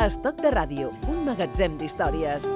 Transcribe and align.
Estoc 0.00 0.38
de 0.40 0.48
ràdio, 0.48 0.94
un 1.12 1.18
magatzem 1.26 1.74
d'històries. 1.76 2.46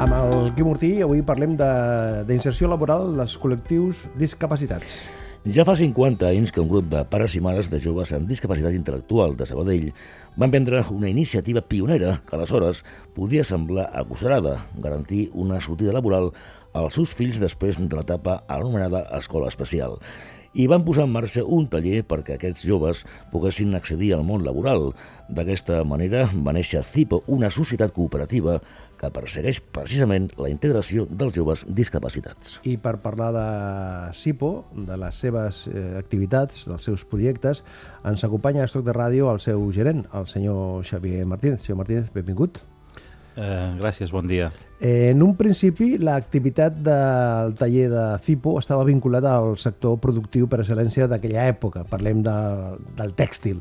Amb 0.00 0.16
el 0.16 0.48
Quim 0.56 0.70
Martí 0.70 0.94
avui 1.04 1.20
parlem 1.20 1.58
d'inserció 1.60 2.72
laboral 2.72 3.12
dels 3.20 3.36
col·lectius 3.44 4.06
discapacitats. 4.16 4.96
Ja 5.46 5.62
fa 5.62 5.76
50 5.78 6.26
anys 6.26 6.50
que 6.50 6.58
un 6.58 6.66
grup 6.66 6.88
de 6.90 7.04
pares 7.06 7.36
i 7.38 7.40
mares 7.44 7.68
de 7.70 7.78
joves 7.78 8.10
amb 8.16 8.26
discapacitat 8.26 8.74
intel·lectual 8.74 9.36
de 9.38 9.46
Sabadell 9.46 9.84
van 10.34 10.50
prendre 10.50 10.80
una 10.90 11.06
iniciativa 11.06 11.62
pionera 11.62 12.16
que 12.26 12.34
aleshores 12.34 12.80
podia 13.14 13.44
semblar 13.46 13.84
agosarada, 13.94 14.56
garantir 14.74 15.28
una 15.38 15.60
sortida 15.62 15.94
laboral 15.94 16.32
als 16.74 16.98
seus 16.98 17.14
fills 17.14 17.38
després 17.38 17.78
de 17.78 17.86
l'etapa 17.94 18.40
anomenada 18.50 19.04
escola 19.20 19.46
especial. 19.46 20.00
I 20.56 20.64
van 20.72 20.86
posar 20.86 21.04
en 21.04 21.10
marxa 21.12 21.42
un 21.44 21.66
taller 21.68 21.98
perquè 22.08 22.38
aquests 22.38 22.62
joves 22.64 23.02
poguessin 23.28 23.76
accedir 23.76 24.14
al 24.16 24.22
món 24.24 24.40
laboral. 24.40 24.86
D'aquesta 25.28 25.82
manera 25.84 26.22
va 26.32 26.54
néixer 26.56 26.80
CIPO, 26.80 27.18
una 27.28 27.50
societat 27.52 27.92
cooperativa 27.92 28.54
que 28.96 29.10
persegueix 29.12 29.60
precisament 29.76 30.30
la 30.40 30.48
integració 30.48 31.04
dels 31.10 31.36
joves 31.36 31.66
discapacitats. 31.68 32.54
I 32.64 32.78
per 32.80 32.94
parlar 33.04 33.28
de 33.36 33.48
CIPO, 34.16 34.50
de 34.88 34.96
les 35.02 35.18
seves 35.26 35.66
eh, 35.68 35.82
activitats, 36.00 36.64
dels 36.70 36.88
seus 36.88 37.04
projectes, 37.04 37.60
ens 38.08 38.24
acompanya 38.24 38.64
a 38.64 38.70
Estoc 38.70 38.86
de 38.88 38.96
Ràdio 38.96 39.28
el 39.34 39.42
seu 39.44 39.68
gerent, 39.76 40.06
el 40.16 40.24
senyor 40.32 40.80
Xavier 40.88 41.28
Martínez. 41.28 41.68
Senyor 41.68 41.82
Martínez, 41.84 42.08
benvingut. 42.16 42.64
Eh, 43.36 43.74
gràcies, 43.76 44.10
bon 44.10 44.24
dia. 44.26 44.50
Eh, 44.80 45.10
en 45.10 45.20
un 45.22 45.34
principi, 45.36 45.98
l'activitat 46.00 46.78
del 46.84 47.52
taller 47.58 47.90
de 47.92 48.04
CIPO 48.24 48.54
estava 48.62 48.84
vinculada 48.88 49.34
al 49.36 49.58
sector 49.60 49.98
productiu 50.00 50.48
per 50.48 50.62
excel·lència 50.62 51.04
d'aquella 51.10 51.44
època. 51.50 51.82
Parlem 51.84 52.22
de, 52.24 52.36
del 52.96 53.12
tèxtil. 53.16 53.58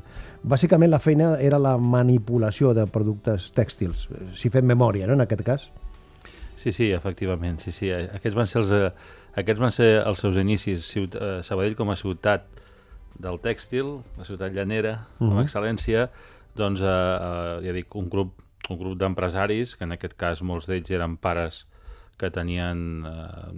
Bàsicament, 0.48 0.92
la 0.94 1.00
feina 1.04 1.34
era 1.44 1.60
la 1.60 1.76
manipulació 1.78 2.72
de 2.78 2.86
productes 2.88 3.50
tèxtils, 3.56 4.08
si 4.36 4.52
fem 4.54 4.66
memòria, 4.72 5.08
no?, 5.08 5.18
en 5.20 5.26
aquest 5.26 5.44
cas. 5.44 5.68
Sí, 6.56 6.72
sí, 6.72 6.90
efectivament. 6.96 7.60
Sí, 7.60 7.72
sí. 7.76 7.92
Aquests 7.92 8.36
van 8.40 8.48
ser 8.48 8.62
els, 8.62 8.72
eh, 8.72 8.92
aquests 9.36 9.62
van 9.62 9.76
ser 9.76 9.90
els 10.08 10.24
seus 10.24 10.40
inicis. 10.40 10.88
Ciut 10.88 11.20
eh, 11.20 11.42
Sabadell 11.44 11.76
com 11.76 11.92
a 11.92 12.00
ciutat 12.00 12.48
del 13.20 13.38
tèxtil, 13.44 13.98
la 14.18 14.24
ciutat 14.24 14.56
llanera, 14.56 14.96
amb 15.20 15.34
Mhm. 15.34 15.44
excel·lència, 15.46 16.08
doncs, 16.56 16.80
eh, 16.82 16.88
eh, 16.88 17.60
ja 17.68 17.76
dic, 17.76 17.94
un 17.96 18.10
grup, 18.10 18.42
un 18.70 18.80
grup 18.80 18.98
d'empresaris, 19.00 19.76
que 19.76 19.86
en 19.88 19.96
aquest 19.96 20.16
cas 20.20 20.42
molts 20.42 20.70
d'ells 20.70 20.92
eren 20.96 21.18
pares 21.22 21.66
que 22.18 22.32
tenien 22.32 23.04
eh, 23.06 23.52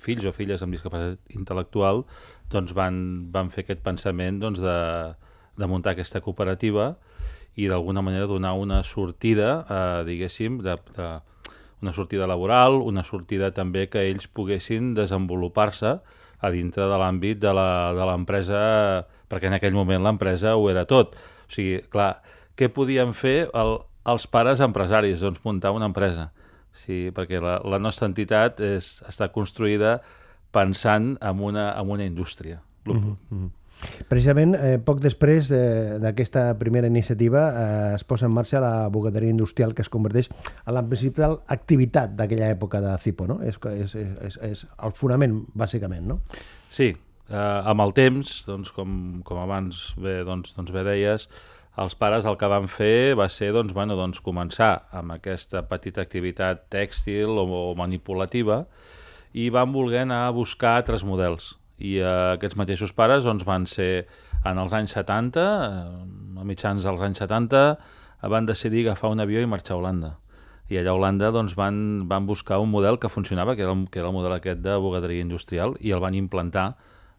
fills 0.00 0.26
o 0.28 0.32
filles 0.32 0.62
amb 0.64 0.74
discapacitat 0.74 1.36
intel·lectual, 1.36 2.04
doncs 2.52 2.72
van, 2.76 3.00
van 3.32 3.52
fer 3.52 3.66
aquest 3.66 3.82
pensament 3.84 4.40
doncs, 4.40 4.62
de, 4.64 4.78
de 5.58 5.68
muntar 5.68 5.92
aquesta 5.92 6.22
cooperativa 6.24 6.94
i 7.58 7.68
d'alguna 7.68 8.02
manera 8.04 8.28
donar 8.30 8.54
una 8.56 8.82
sortida, 8.86 9.50
eh, 9.68 10.04
diguéssim, 10.08 10.62
de, 10.64 10.78
de, 10.96 11.08
una 11.82 11.92
sortida 11.92 12.26
laboral, 12.26 12.80
una 12.82 13.04
sortida 13.04 13.50
també 13.54 13.86
que 13.90 14.06
ells 14.08 14.28
poguessin 14.30 14.94
desenvolupar-se 14.96 15.98
a 16.38 16.50
dintre 16.54 16.86
de 16.86 16.98
l'àmbit 17.02 17.40
de 17.42 17.52
l'empresa, 17.52 18.60
perquè 19.28 19.50
en 19.50 19.58
aquell 19.58 19.74
moment 19.74 20.04
l'empresa 20.04 20.54
ho 20.56 20.68
era 20.70 20.86
tot. 20.86 21.16
O 21.18 21.52
sigui, 21.52 21.80
clar, 21.90 22.20
què 22.58 22.70
podien 22.74 23.12
fer 23.14 23.48
el, 23.54 23.78
els 24.08 24.26
pares 24.30 24.62
empresaris? 24.64 25.20
Doncs 25.24 25.42
muntar 25.44 25.74
una 25.76 25.88
empresa. 25.90 26.30
Sí, 26.84 27.08
perquè 27.14 27.40
la, 27.42 27.58
la 27.66 27.80
nostra 27.82 28.08
entitat 28.08 28.62
és, 28.64 28.98
està 29.08 29.30
construïda 29.34 29.98
pensant 30.54 31.14
en 31.20 31.40
una, 31.44 31.70
en 31.76 31.94
una 31.96 32.06
indústria. 32.08 32.62
Mm 32.88 33.48
Precisament, 34.08 34.56
eh, 34.58 34.78
poc 34.82 34.98
després 35.02 35.50
eh, 35.54 35.98
d'aquesta 36.02 36.48
primera 36.58 36.88
iniciativa 36.90 37.42
eh, 37.48 37.90
es 37.94 38.04
posa 38.08 38.26
en 38.26 38.34
marxa 38.34 38.62
la 38.62 38.88
bugaderia 38.90 39.30
industrial 39.30 39.74
que 39.74 39.84
es 39.84 39.90
converteix 39.92 40.30
en 40.32 40.74
la 40.74 40.82
principal 40.82 41.38
activitat 41.46 42.16
d'aquella 42.18 42.50
època 42.54 42.80
de 42.82 42.96
CIPO, 43.04 43.28
no? 43.30 43.38
És, 43.46 43.60
és, 43.84 43.94
és, 43.94 44.40
és 44.50 44.64
el 44.82 44.96
fonament, 44.98 45.38
bàsicament, 45.54 46.08
no? 46.10 46.18
Sí, 46.74 46.90
eh, 46.90 47.38
amb 47.38 47.86
el 47.86 47.94
temps, 47.94 48.40
doncs, 48.48 48.74
com, 48.74 48.98
com 49.28 49.42
abans 49.44 49.92
bé, 50.00 50.18
doncs, 50.26 50.56
doncs 50.58 50.74
bé 50.74 50.84
deies, 50.88 51.28
els 51.78 51.94
pares 51.94 52.26
el 52.26 52.36
que 52.38 52.48
van 52.50 52.66
fer 52.70 53.14
va 53.18 53.28
ser 53.30 53.52
doncs, 53.54 53.74
bueno, 53.76 53.96
doncs, 53.98 54.20
començar 54.24 54.88
amb 54.94 55.14
aquesta 55.14 55.62
petita 55.70 56.02
activitat 56.02 56.66
tèxtil 56.72 57.38
o, 57.38 57.44
o 57.46 57.74
manipulativa 57.78 58.64
i 59.32 59.48
van 59.54 59.72
voler 59.72 60.02
anar 60.02 60.24
a 60.26 60.34
buscar 60.34 60.78
altres 60.78 61.04
models. 61.06 61.54
I 61.78 61.98
eh, 62.00 62.08
aquests 62.34 62.58
mateixos 62.58 62.94
pares 62.96 63.28
doncs, 63.28 63.46
van 63.46 63.66
ser 63.70 64.08
en 64.48 64.58
els 64.58 64.74
anys 64.74 64.96
70, 64.96 65.44
eh, 65.44 66.40
a 66.40 66.46
mitjans 66.48 66.86
dels 66.86 67.04
anys 67.04 67.22
70, 67.22 67.60
eh, 67.76 68.30
van 68.32 68.48
decidir 68.48 68.86
agafar 68.86 69.12
un 69.14 69.22
avió 69.22 69.42
i 69.42 69.50
marxar 69.50 69.76
a 69.76 69.82
Holanda. 69.82 70.16
I 70.68 70.80
allà 70.80 70.92
a 70.92 70.98
Holanda 70.98 71.30
doncs, 71.32 71.54
van, 71.56 72.08
van 72.10 72.26
buscar 72.26 72.58
un 72.60 72.72
model 72.72 72.98
que 72.98 73.12
funcionava, 73.12 73.54
que 73.56 73.62
era, 73.64 73.76
el, 73.76 73.86
que 73.92 74.02
era 74.02 74.10
el 74.10 74.16
model 74.16 74.34
aquest 74.36 74.64
de 74.64 74.74
bugaderia 74.82 75.24
industrial, 75.24 75.76
i 75.80 75.94
el 75.94 76.02
van 76.02 76.18
implantar 76.18 76.72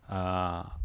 a, 0.10 0.22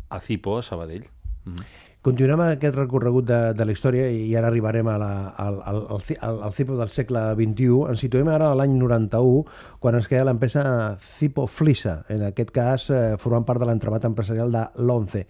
a 0.08 0.20
Cipo, 0.20 0.60
a 0.60 0.62
Sabadell. 0.62 1.08
Mm. 1.44 1.66
Continuem 2.04 2.42
aquest 2.44 2.74
recorregut 2.76 3.24
de, 3.24 3.38
de 3.56 3.64
la 3.64 3.72
història 3.72 4.10
i 4.12 4.34
ara 4.36 4.50
arribarem 4.50 4.88
a 4.92 4.98
la, 5.00 5.12
al, 5.40 5.54
al, 5.64 5.78
al, 5.96 6.40
al, 6.44 6.52
CIPO 6.52 6.76
del 6.76 6.90
segle 6.92 7.22
XXI. 7.38 7.78
Ens 7.94 8.02
situem 8.04 8.28
ara 8.28 8.50
a 8.52 8.58
l'any 8.60 8.74
91, 8.76 9.38
quan 9.80 9.96
es 9.96 10.08
crea 10.10 10.26
l'empresa 10.28 10.64
CIPO 11.00 11.46
Flisa, 11.48 12.02
en 12.12 12.26
aquest 12.28 12.52
cas 12.52 12.90
eh, 12.92 13.14
formant 13.20 13.46
part 13.48 13.62
de 13.62 13.70
l'entramat 13.70 14.04
empresarial 14.10 14.52
de 14.52 14.66
l'ONCE. 14.84 15.24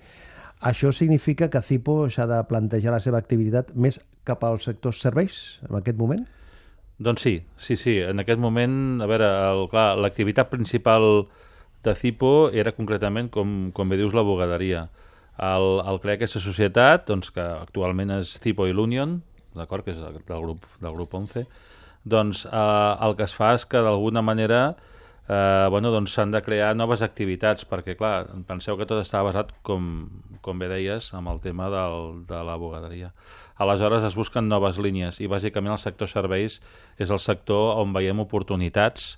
Això 0.67 0.91
significa 0.97 1.47
que 1.53 1.63
CIPO 1.63 2.09
s'ha 2.11 2.27
de 2.27 2.41
plantejar 2.51 2.97
la 2.97 3.01
seva 3.07 3.23
activitat 3.23 3.71
més 3.79 4.01
cap 4.27 4.43
al 4.49 4.59
sector 4.65 4.97
serveis 4.99 5.61
en 5.69 5.79
aquest 5.79 6.01
moment? 6.01 6.27
Doncs 6.99 7.23
sí, 7.23 7.37
sí, 7.55 7.77
sí. 7.79 8.01
En 8.03 8.19
aquest 8.23 8.43
moment, 8.43 9.01
a 9.03 9.07
veure, 9.11 9.31
el- 9.53 9.69
clar, 9.71 9.93
l'activitat 9.99 10.51
principal 10.51 11.29
de 11.85 11.95
Cipo 11.95 12.51
era 12.51 12.73
concretament, 12.75 13.31
com, 13.31 13.71
com 13.77 13.91
bé 13.93 13.99
dius, 14.01 14.15
la 14.17 14.27
bugaderia. 14.27 14.89
El, 15.43 15.69
el 15.83 16.01
crear 16.03 16.19
aquesta 16.19 16.43
societat, 16.43 17.07
doncs, 17.11 17.33
que 17.35 17.43
actualment 17.43 18.13
és 18.21 18.37
Cipo 18.43 18.69
i 18.71 18.75
l'Union, 18.75 19.19
d'acord, 19.59 19.85
que 19.85 19.95
és 19.95 20.01
del 20.01 20.43
grup, 20.43 20.67
del 20.83 20.95
grup 20.95 21.15
11, 21.15 21.47
doncs 22.05 22.45
eh, 22.47 23.07
el 23.07 23.17
que 23.19 23.27
es 23.27 23.35
fa 23.35 23.55
és 23.57 23.65
que 23.67 23.81
d'alguna 23.83 24.23
manera 24.23 24.75
eh, 25.29 25.67
bueno, 25.71 25.91
doncs 25.91 26.15
s'han 26.15 26.31
de 26.31 26.43
crear 26.45 26.75
noves 26.77 27.03
activitats, 27.03 27.67
perquè 27.69 27.97
clar, 27.99 28.29
penseu 28.49 28.77
que 28.79 28.87
tot 28.87 29.01
estava 29.01 29.31
basat, 29.31 29.53
com, 29.67 30.09
com 30.45 30.61
bé 30.61 30.69
deies, 30.71 31.11
amb 31.17 31.33
el 31.33 31.41
tema 31.45 31.71
del, 31.73 32.25
de 32.29 32.45
la 32.45 32.57
bugaderia. 32.61 33.13
Aleshores 33.57 34.05
es 34.05 34.19
busquen 34.19 34.49
noves 34.51 34.79
línies 34.79 35.21
i 35.23 35.31
bàsicament 35.31 35.75
el 35.75 35.83
sector 35.83 36.11
serveis 36.11 36.61
és 36.99 37.11
el 37.11 37.23
sector 37.23 37.81
on 37.81 37.95
veiem 37.97 38.21
oportunitats 38.21 39.15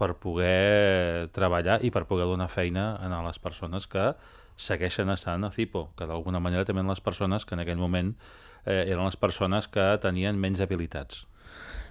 per 0.00 0.14
poder 0.16 1.28
treballar 1.36 1.80
i 1.84 1.90
per 1.92 2.06
poder 2.08 2.24
donar 2.30 2.48
feina 2.48 2.94
a 2.96 3.24
les 3.26 3.38
persones 3.38 3.86
que 3.90 4.14
segueixen 4.60 5.10
estant 5.12 5.46
a 5.46 5.50
Cipo, 5.54 5.88
que 5.96 6.06
d'alguna 6.08 6.40
manera 6.42 6.66
també 6.68 6.82
eren 6.84 6.92
les 6.92 7.00
persones 7.00 7.46
que 7.46 7.56
en 7.56 7.64
aquell 7.64 7.80
moment 7.80 8.12
eh, 8.66 8.84
eren 8.84 9.04
les 9.06 9.16
persones 9.16 9.68
que 9.72 9.86
tenien 10.02 10.38
menys 10.38 10.60
habilitats. 10.60 11.24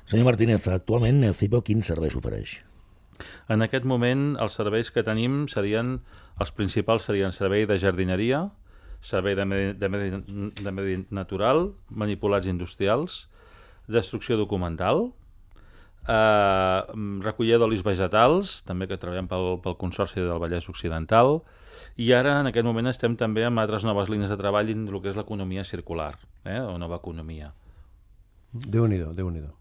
Senyor 0.09 0.25
Martínez, 0.29 0.65
actualment 0.67 1.23
el 1.25 1.35
CIPO 1.37 1.63
quin 1.65 1.83
servei 1.85 2.13
s'ofereix? 2.13 2.59
En 3.51 3.65
aquest 3.65 3.85
moment 3.89 4.35
els 4.41 4.55
serveis 4.57 4.89
que 4.95 5.03
tenim 5.03 5.43
serien, 5.51 5.97
els 6.39 6.53
principals 6.55 7.09
serien 7.09 7.33
servei 7.35 7.65
de 7.69 7.77
jardineria, 7.81 8.45
servei 9.01 9.35
de 9.35 9.45
medi, 9.45 9.73
de 9.79 9.89
medi, 9.89 10.09
de 10.63 10.71
medi 10.75 10.97
natural, 11.15 11.73
manipulats 11.89 12.47
industrials, 12.47 13.25
destrucció 13.87 14.37
documental, 14.37 15.09
eh, 16.07 16.81
recollida 17.25 17.59
d'olis 17.59 17.83
vegetals, 17.85 18.59
també 18.67 18.87
que 18.87 18.99
treballem 18.99 19.27
pel, 19.27 19.57
pel 19.63 19.77
Consorci 19.81 20.21
del 20.21 20.41
Vallès 20.41 20.69
Occidental, 20.71 21.41
i 21.99 22.09
ara 22.15 22.39
en 22.39 22.49
aquest 22.49 22.67
moment 22.67 22.87
estem 22.87 23.15
també 23.19 23.43
amb 23.47 23.59
altres 23.59 23.83
noves 23.87 24.09
línies 24.11 24.31
de 24.31 24.39
treball 24.39 24.71
en 24.71 24.87
el 24.87 24.99
que 25.03 25.11
és 25.11 25.19
l'economia 25.19 25.65
circular, 25.67 26.13
eh, 26.45 26.59
o 26.59 26.77
nova 26.79 26.99
economia. 27.03 27.51
Déu-n'hi-do, 28.53 29.13
déu 29.13 29.29
nhi 29.29 29.45
déu 29.45 29.55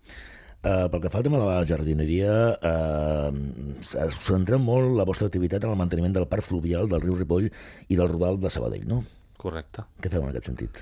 Uh, 0.59 0.89
pel 0.91 1.05
que 1.05 1.11
fa 1.13 1.21
al 1.21 1.23
tema 1.23 1.39
de 1.39 1.45
la 1.47 1.61
jardineria, 1.63 2.33
uh, 2.59 3.31
us 3.79 4.17
centra 4.27 4.59
molt 4.59 4.97
la 4.99 5.05
vostra 5.07 5.29
activitat 5.31 5.63
en 5.63 5.71
el 5.71 5.79
manteniment 5.79 6.17
del 6.17 6.27
parc 6.27 6.49
fluvial 6.49 6.91
del 6.91 7.05
riu 7.05 7.15
Ripoll 7.15 7.47
i 7.47 7.95
del 7.95 8.11
rodal 8.11 8.41
de 8.43 8.51
Sabadell, 8.51 8.83
no? 8.91 8.99
Correcte. 9.39 9.85
Què 10.03 10.11
feu 10.11 10.25
en 10.27 10.33
aquest 10.33 10.51
sentit? 10.51 10.81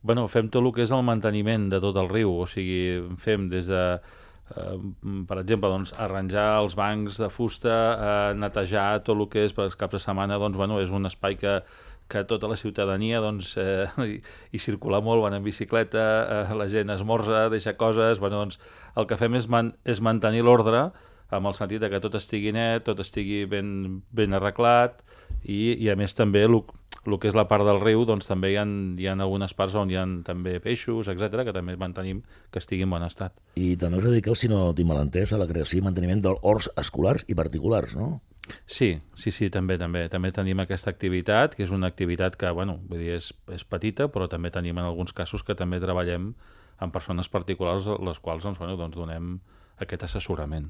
Bueno, 0.00 0.24
fem 0.32 0.48
tot 0.48 0.64
el 0.64 0.72
que 0.72 0.86
és 0.86 0.94
el 0.96 1.04
manteniment 1.04 1.68
de 1.68 1.82
tot 1.84 2.00
el 2.00 2.08
riu, 2.08 2.32
o 2.40 2.48
sigui, 2.48 2.80
fem 3.20 3.50
des 3.52 3.68
de, 3.68 3.82
eh, 3.98 4.27
per 4.48 5.38
exemple, 5.42 5.68
doncs, 5.68 5.92
arranjar 5.98 6.46
els 6.62 6.74
bancs 6.78 7.18
de 7.20 7.28
fusta, 7.32 7.76
eh, 7.92 8.34
netejar 8.38 9.02
tot 9.04 9.16
el 9.16 9.28
que 9.28 9.44
és 9.44 9.54
per 9.56 9.66
els 9.68 9.76
caps 9.76 9.98
de 9.98 10.02
setmana, 10.06 10.40
doncs, 10.40 10.56
bueno, 10.56 10.80
és 10.80 10.90
un 10.94 11.06
espai 11.10 11.36
que 11.36 11.60
que 12.08 12.24
tota 12.24 12.48
la 12.48 12.56
ciutadania 12.56 13.20
doncs, 13.20 13.52
eh, 13.60 13.86
hi, 14.00 14.16
hi 14.52 14.58
circula 14.58 15.02
molt, 15.04 15.22
van 15.26 15.36
en 15.36 15.44
bicicleta, 15.44 16.04
eh, 16.48 16.56
la 16.56 16.68
gent 16.72 16.90
esmorza, 16.90 17.48
deixa 17.52 17.76
coses, 17.76 18.18
bueno, 18.18 18.40
doncs, 18.40 18.58
el 18.96 19.06
que 19.06 19.18
fem 19.20 19.36
és, 19.36 19.48
man 19.52 19.74
és 19.84 20.00
mantenir 20.00 20.40
l'ordre 20.46 20.88
amb 21.28 21.50
el 21.50 21.54
sentit 21.54 21.82
de 21.82 21.90
que 21.92 22.00
tot 22.00 22.16
estigui 22.16 22.54
net, 22.56 22.86
tot 22.88 23.00
estigui 23.04 23.42
ben, 23.44 24.00
ben 24.16 24.32
arreglat 24.32 25.02
i, 25.44 25.76
i 25.76 25.90
a 25.92 25.96
més 26.00 26.16
també 26.16 26.46
el, 26.48 26.62
el 27.08 27.18
que 27.20 27.30
és 27.30 27.36
la 27.36 27.46
part 27.50 27.66
del 27.66 27.80
riu, 27.82 28.04
doncs 28.08 28.28
també 28.28 28.52
hi 28.52 28.58
ha, 28.60 28.64
hi 28.68 29.08
ha 29.08 29.16
algunes 29.16 29.54
parts 29.56 29.76
on 29.80 29.90
hi 29.90 29.98
ha 29.98 30.04
també 30.26 30.58
peixos, 30.64 31.08
etc 31.08 31.44
que 31.48 31.54
també 31.56 31.76
mantenim 31.80 32.22
que 32.52 32.62
estigui 32.62 32.86
en 32.86 32.94
bon 32.94 33.04
estat. 33.06 33.34
I 33.56 33.74
també 33.80 34.00
us 34.00 34.08
dediqueu, 34.08 34.36
si 34.38 34.50
no 34.52 34.72
tinc 34.76 34.90
malentès, 34.90 35.32
a 35.32 35.40
la 35.40 35.48
creació 35.50 35.80
i 35.80 35.86
manteniment 35.86 36.22
d'horts 36.24 36.72
escolars 36.76 37.26
i 37.28 37.36
particulars, 37.38 37.96
no? 37.98 38.18
Sí, 38.64 39.00
sí, 39.14 39.30
sí, 39.30 39.50
també, 39.52 39.76
també. 39.80 40.06
També 40.08 40.30
tenim 40.32 40.62
aquesta 40.62 40.92
activitat, 40.92 41.56
que 41.56 41.66
és 41.66 41.72
una 41.74 41.90
activitat 41.90 42.36
que, 42.40 42.50
bueno, 42.56 42.78
vull 42.88 43.02
dir, 43.02 43.18
és, 43.18 43.32
és 43.52 43.64
petita, 43.68 44.08
però 44.12 44.28
també 44.28 44.50
tenim 44.54 44.78
en 44.78 44.88
alguns 44.88 45.12
casos 45.12 45.44
que 45.44 45.56
també 45.58 45.80
treballem 45.82 46.32
amb 46.78 46.94
persones 46.94 47.28
particulars, 47.28 47.88
les 48.06 48.20
quals 48.22 48.46
doncs, 48.46 48.60
bueno, 48.62 48.78
doncs 48.80 48.96
donem 48.96 49.38
aquest 49.82 50.04
assessorament. 50.08 50.68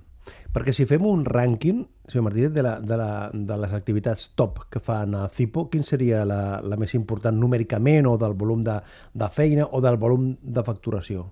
Perquè 0.52 0.74
si 0.76 0.84
fem 0.88 1.04
un 1.08 1.24
rànquing, 1.24 1.80
senyor 2.08 2.26
Martínez, 2.26 2.52
de, 2.52 2.64
la, 2.64 2.74
de, 2.80 2.96
la, 3.00 3.10
de 3.32 3.58
les 3.62 3.72
activitats 3.76 4.28
top 4.36 4.64
que 4.72 4.82
fan 4.84 5.16
a 5.16 5.26
CIPO, 5.32 5.68
quin 5.72 5.84
seria 5.86 6.24
la, 6.28 6.60
la 6.64 6.76
més 6.80 6.94
important 6.98 7.36
numèricament 7.36 8.08
o 8.08 8.16
del 8.20 8.36
volum 8.36 8.64
de, 8.66 8.78
de 9.14 9.28
feina 9.32 9.68
o 9.72 9.80
del 9.84 9.96
volum 10.00 10.30
de 10.42 10.64
facturació? 10.64 11.26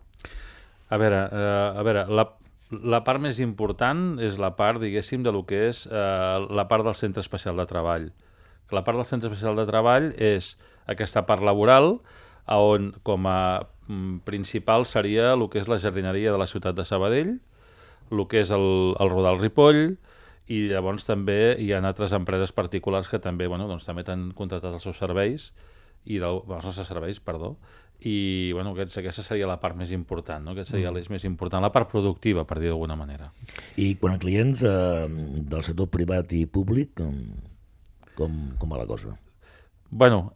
A 0.88 1.00
veure, 1.02 1.22
eh, 1.32 1.80
a 1.80 1.84
veure 1.84 2.06
la, 2.08 2.28
la 2.70 3.02
part 3.06 3.22
més 3.22 3.40
important 3.42 4.20
és 4.22 4.38
la 4.42 4.54
part, 4.58 4.80
diguéssim, 4.82 5.24
de 5.26 5.34
lo 5.34 5.44
que 5.48 5.66
és 5.70 5.84
eh, 5.90 6.46
la 6.48 6.68
part 6.70 6.86
del 6.86 6.96
centre 6.98 7.24
especial 7.24 7.58
de 7.60 7.66
treball. 7.68 8.10
La 8.74 8.82
part 8.82 8.98
del 8.98 9.06
centre 9.06 9.30
especial 9.30 9.58
de 9.58 9.66
treball 9.68 10.10
és 10.18 10.54
aquesta 10.90 11.26
part 11.26 11.44
laboral, 11.46 11.98
on 12.46 12.92
com 13.06 13.26
a 13.26 13.66
mm, 13.88 14.22
principal 14.26 14.86
seria 14.86 15.32
el 15.34 15.48
que 15.50 15.58
és 15.62 15.70
la 15.70 15.80
jardineria 15.82 16.32
de 16.32 16.38
la 16.38 16.46
ciutat 16.50 16.76
de 16.78 16.86
Sabadell, 16.86 17.36
el 18.10 18.26
que 18.30 18.42
és 18.44 18.52
el, 18.54 18.68
el 19.00 19.12
Rodal 19.12 19.40
Ripoll, 19.40 19.96
i 20.46 20.60
llavors 20.70 21.06
també 21.08 21.56
hi 21.58 21.72
ha 21.74 21.80
altres 21.82 22.14
empreses 22.14 22.52
particulars 22.54 23.10
que 23.10 23.18
també, 23.22 23.48
bueno, 23.50 23.66
doncs, 23.66 23.86
també 23.88 24.04
t'han 24.06 24.30
contractat 24.36 24.76
els 24.76 24.86
seus 24.86 25.00
serveis, 25.02 25.50
i 26.06 26.20
del, 26.22 26.38
els 26.46 26.68
nostres 26.68 26.86
serveis, 26.86 27.18
perdó, 27.18 27.56
i 28.06 28.52
bueno, 28.52 28.74
aquest, 28.74 28.98
aquesta 29.00 29.24
seria 29.24 29.48
la 29.48 29.58
part 29.60 29.76
més 29.78 29.90
important, 29.96 30.44
no? 30.44 30.52
aquest 30.52 30.74
seria 30.74 30.90
mm. 30.90 30.98
l'eix 30.98 31.10
més 31.10 31.24
important, 31.24 31.64
la 31.64 31.72
part 31.74 31.88
productiva, 31.90 32.44
per 32.46 32.60
dir 32.60 32.70
d'alguna 32.70 32.96
manera. 32.98 33.30
I 33.80 33.94
quan 34.00 34.14
a 34.14 34.20
clients 34.22 34.62
eh, 34.68 35.06
del 35.08 35.64
sector 35.66 35.88
privat 35.90 36.34
i 36.36 36.44
públic, 36.46 36.92
com, 37.00 37.16
com, 38.18 38.42
com 38.60 38.74
va 38.74 38.82
la 38.82 38.88
cosa? 38.88 39.16
Bueno, 39.88 40.32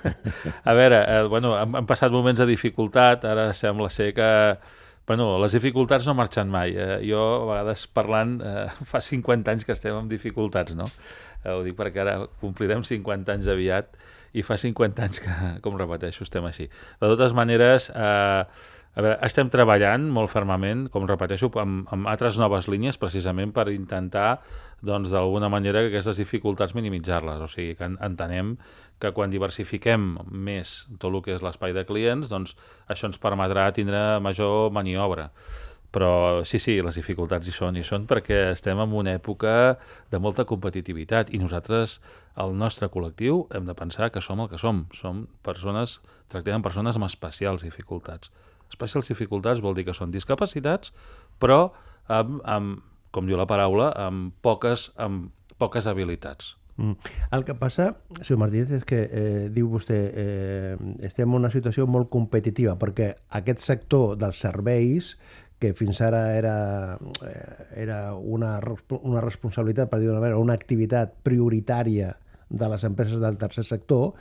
a 0.70 0.74
veure, 0.78 1.02
eh, 1.04 1.24
bueno, 1.28 1.52
han, 1.58 1.76
han 1.82 1.90
passat 1.90 2.14
moments 2.14 2.40
de 2.40 2.48
dificultat, 2.48 3.26
ara 3.28 3.50
sembla 3.54 3.90
ser 3.92 4.12
que 4.16 4.30
Bueno, 5.06 5.26
les 5.42 5.54
dificultats 5.56 6.06
no 6.06 6.14
marxen 6.14 6.50
mai. 6.50 6.76
Eh, 6.78 6.98
jo, 7.08 7.20
a 7.42 7.46
vegades, 7.48 7.86
parlant, 7.90 8.36
eh, 8.46 8.68
fa 8.92 9.00
50 9.02 9.50
anys 9.54 9.66
que 9.66 9.74
estem 9.74 9.96
amb 9.98 10.10
dificultats, 10.10 10.76
no? 10.78 10.86
Eh, 11.42 11.50
ho 11.50 11.62
dic 11.66 11.76
perquè 11.78 12.04
ara 12.04 12.18
complirem 12.42 12.84
50 12.86 13.34
anys 13.34 13.50
aviat 13.50 13.96
i 14.38 14.44
fa 14.46 14.56
50 14.60 15.02
anys 15.08 15.20
que, 15.24 15.34
com 15.64 15.74
repeteixo, 15.80 16.22
estem 16.28 16.46
així. 16.48 16.68
De 17.02 17.10
totes 17.10 17.34
maneres, 17.36 17.90
eh, 17.90 18.44
a 18.92 19.00
veure, 19.00 19.16
estem 19.24 19.48
treballant 19.48 20.04
molt 20.12 20.28
fermament, 20.28 20.84
com 20.92 21.06
repeteixo, 21.08 21.48
amb, 21.62 21.86
amb 21.94 22.08
altres 22.12 22.36
noves 22.36 22.66
línies, 22.68 22.98
precisament 23.00 23.54
per 23.56 23.70
intentar, 23.72 24.42
doncs, 24.84 25.08
d'alguna 25.14 25.48
manera, 25.52 25.80
que 25.80 25.94
aquestes 25.94 26.20
dificultats 26.20 26.76
minimitzar-les. 26.76 27.40
O 27.40 27.48
sigui, 27.48 27.72
que 27.78 27.88
entenem 27.88 28.58
que 29.00 29.14
quan 29.16 29.32
diversifiquem 29.32 30.12
més 30.28 30.82
tot 30.98 31.08
el 31.08 31.22
que 31.24 31.32
és 31.38 31.44
l'espai 31.44 31.72
de 31.72 31.86
clients, 31.88 32.28
doncs, 32.28 32.52
això 32.92 33.08
ens 33.08 33.20
permetrà 33.22 33.70
tindre 33.72 34.20
major 34.20 34.68
maniobra. 34.76 35.30
Però 35.92 36.44
sí, 36.48 36.60
sí, 36.60 36.78
les 36.84 36.96
dificultats 36.96 37.48
hi 37.48 37.52
són, 37.52 37.80
i 37.80 37.84
són 37.84 38.04
perquè 38.08 38.44
estem 38.52 38.78
en 38.80 38.92
una 38.96 39.16
època 39.16 39.56
de 40.12 40.20
molta 40.20 40.44
competitivitat 40.48 41.32
i 41.32 41.40
nosaltres, 41.40 41.98
el 42.40 42.56
nostre 42.60 42.92
col·lectiu, 42.92 43.46
hem 43.56 43.64
de 43.68 43.76
pensar 43.76 44.12
que 44.12 44.20
som 44.24 44.40
el 44.40 44.52
que 44.52 44.60
som. 44.60 44.86
Som 44.96 45.26
persones, 45.44 46.00
tractem 46.32 46.64
persones 46.64 47.00
amb 47.00 47.08
especials 47.08 47.64
dificultats 47.64 48.32
Especials 48.72 49.12
dificultats 49.12 49.60
vol 49.62 49.76
dir 49.76 49.84
que 49.86 49.94
són 49.96 50.14
discapacitats, 50.14 50.94
però 51.38 51.66
amb, 52.08 52.40
amb 52.48 52.80
com 53.12 53.28
diu 53.28 53.36
la 53.36 53.46
paraula, 53.46 53.92
amb 54.00 54.32
poques, 54.42 54.88
amb 54.96 55.30
poques 55.60 55.86
habilitats. 55.86 56.56
Mm. 56.80 56.96
El 57.36 57.44
que 57.44 57.54
passa, 57.60 57.90
senyor 58.22 58.40
Martínez, 58.46 58.72
és 58.80 58.86
que 58.88 59.02
eh, 59.04 59.44
diu 59.52 59.68
vostè 59.70 59.98
eh, 60.08 60.76
estem 61.04 61.28
en 61.28 61.42
una 61.42 61.50
situació 61.52 61.84
molt 61.84 62.08
competitiva 62.10 62.78
perquè 62.80 63.12
aquest 63.38 63.60
sector 63.60 64.16
dels 64.16 64.40
serveis 64.40 65.12
que 65.62 65.74
fins 65.78 66.00
ara 66.02 66.24
era, 66.34 66.56
eh, 67.28 67.68
era 67.84 68.00
una, 68.16 68.56
una 68.98 69.20
responsabilitat, 69.22 69.92
per 69.92 70.00
dir-ho 70.00 70.16
manera, 70.16 70.40
una 70.40 70.56
activitat 70.58 71.12
prioritària 71.22 72.16
de 72.48 72.68
les 72.72 72.82
empreses 72.88 73.20
del 73.22 73.38
tercer 73.38 73.64
sector, 73.68 74.16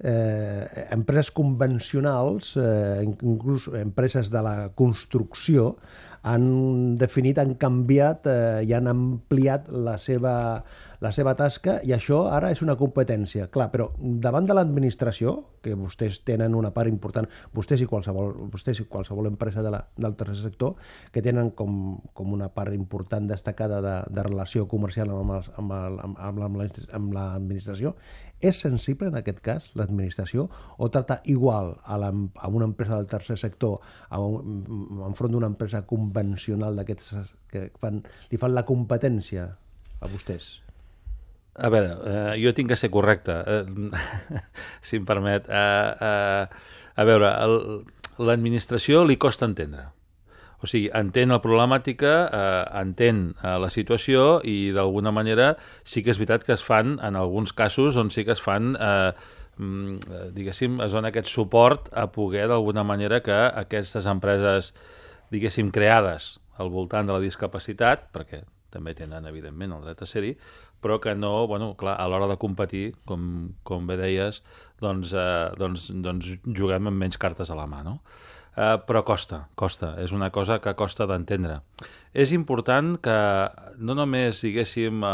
eh, 0.00 0.86
empreses 0.90 1.30
convencionals, 1.30 2.56
eh, 2.56 3.02
inclús 3.04 3.68
empreses 3.74 4.30
de 4.30 4.42
la 4.42 4.56
construcció, 4.74 5.76
han 6.22 6.96
definit, 6.98 7.38
han 7.38 7.54
canviat 7.58 8.28
eh, 8.30 8.62
i 8.66 8.72
han 8.76 8.88
ampliat 8.90 9.68
la 9.72 9.96
seva, 9.98 10.34
la 11.02 11.12
seva 11.14 11.34
tasca 11.38 11.80
i 11.82 11.94
això 11.96 12.24
ara 12.30 12.52
és 12.54 12.62
una 12.62 12.76
competència. 12.78 13.48
Clar, 13.52 13.68
però 13.72 13.90
davant 13.98 14.46
de 14.46 14.56
l'administració, 14.56 15.34
que 15.62 15.74
vostès 15.78 16.20
tenen 16.26 16.56
una 16.58 16.72
part 16.74 16.90
important, 16.90 17.28
vostès 17.54 17.82
i 17.82 17.88
qualsevol, 17.90 18.34
vostès 18.52 18.82
i 18.82 18.88
qualsevol 18.90 19.30
empresa 19.30 19.62
de 19.62 19.74
la, 19.74 19.84
del 19.96 20.16
tercer 20.18 20.38
sector, 20.42 20.74
que 21.14 21.22
tenen 21.22 21.52
com, 21.58 21.98
com 22.14 22.34
una 22.34 22.50
part 22.54 22.74
important 22.74 23.28
destacada 23.30 23.82
de, 23.82 23.96
de 24.10 24.26
relació 24.26 24.66
comercial 24.70 25.10
amb, 25.14 25.38
els, 25.38 25.50
amb, 25.58 25.78
el, 25.78 26.02
amb, 26.02 26.20
amb 26.22 27.16
l'administració, 27.16 27.96
és 28.42 28.58
sensible 28.58 29.06
en 29.08 29.16
aquest 29.16 29.38
cas 29.42 29.68
l'administració 29.78 30.48
o 30.76 30.88
tracta 30.90 31.20
igual 31.30 31.76
a, 31.84 31.96
la, 32.02 32.10
a 32.10 32.50
una 32.50 32.66
empresa 32.66 32.98
del 32.98 33.06
tercer 33.06 33.38
sector 33.38 33.78
a 34.10 34.18
un, 34.18 34.64
enfront 35.06 35.32
d'una 35.32 35.50
empresa 35.52 35.84
convencional 36.12 36.76
d'aquests 36.76 37.14
que 37.52 37.70
fan, 37.80 38.02
li 38.30 38.40
fan 38.40 38.52
la 38.54 38.66
competència 38.68 39.48
a 40.00 40.10
vostès? 40.12 40.60
A 41.56 41.68
veure, 41.72 41.96
eh, 42.08 42.36
jo 42.40 42.52
tinc 42.56 42.72
que 42.72 42.76
ser 42.76 42.90
correcte, 42.90 43.32
eh, 43.44 43.64
si 44.86 45.00
em 45.00 45.08
permet. 45.08 45.48
Eh, 45.48 45.90
eh, 46.08 46.46
a 46.92 47.04
veure, 47.08 47.32
l'administració 48.20 49.04
li 49.08 49.16
costa 49.16 49.48
entendre 49.48 49.88
o 50.62 50.68
sigui, 50.70 50.88
entén 50.94 51.32
la 51.34 51.40
problemàtica, 51.42 52.12
eh, 52.30 52.64
entén 52.78 53.22
eh, 53.34 53.56
la 53.58 53.68
situació 53.70 54.38
i 54.46 54.70
d'alguna 54.74 55.10
manera 55.10 55.56
sí 55.82 56.04
que 56.06 56.12
és 56.14 56.20
veritat 56.20 56.46
que 56.46 56.54
es 56.54 56.62
fan, 56.62 57.00
en 57.02 57.18
alguns 57.18 57.52
casos, 57.52 57.98
on 57.98 58.12
sí 58.14 58.24
que 58.24 58.36
es 58.36 58.42
fan, 58.42 58.76
eh, 58.78 59.10
mm, 59.58 59.96
eh, 59.96 60.28
diguéssim, 60.36 60.78
es 60.86 60.94
dona 60.94 61.10
aquest 61.10 61.32
suport 61.32 61.90
a 61.92 62.06
poder 62.14 62.46
d'alguna 62.48 62.86
manera 62.86 63.20
que 63.26 63.34
aquestes 63.34 64.06
empreses, 64.06 64.72
diguéssim, 65.32 65.70
creades 65.74 66.36
al 66.60 66.72
voltant 66.72 67.08
de 67.08 67.16
la 67.16 67.22
discapacitat, 67.22 68.10
perquè 68.14 68.42
també 68.72 68.94
tenen, 68.96 69.26
evidentment, 69.28 69.74
el 69.76 69.86
dret 69.86 70.04
a 70.04 70.08
ser-hi, 70.08 70.34
però 70.82 70.98
que 71.00 71.14
no, 71.14 71.32
bueno, 71.48 71.72
clar, 71.78 71.94
a 72.00 72.08
l'hora 72.10 72.28
de 72.30 72.38
competir, 72.40 72.84
com, 73.08 73.24
com 73.68 73.88
bé 73.88 73.98
deies, 74.00 74.42
doncs, 74.82 75.12
eh, 75.16 75.48
doncs, 75.60 75.90
doncs 76.04 76.36
juguem 76.46 76.88
amb 76.90 77.04
menys 77.04 77.20
cartes 77.20 77.52
a 77.52 77.58
la 77.58 77.68
mà, 77.70 77.82
no? 77.86 78.00
eh, 78.56 78.78
però 78.86 79.02
costa, 79.06 79.48
costa, 79.54 79.94
és 80.02 80.12
una 80.12 80.30
cosa 80.30 80.58
que 80.60 80.74
costa 80.76 81.06
d'entendre. 81.08 81.60
És 82.12 82.32
important 82.36 82.98
que 83.00 83.48
no 83.80 83.94
només, 83.96 84.42
diguéssim, 84.44 85.04
eh, 85.04 85.08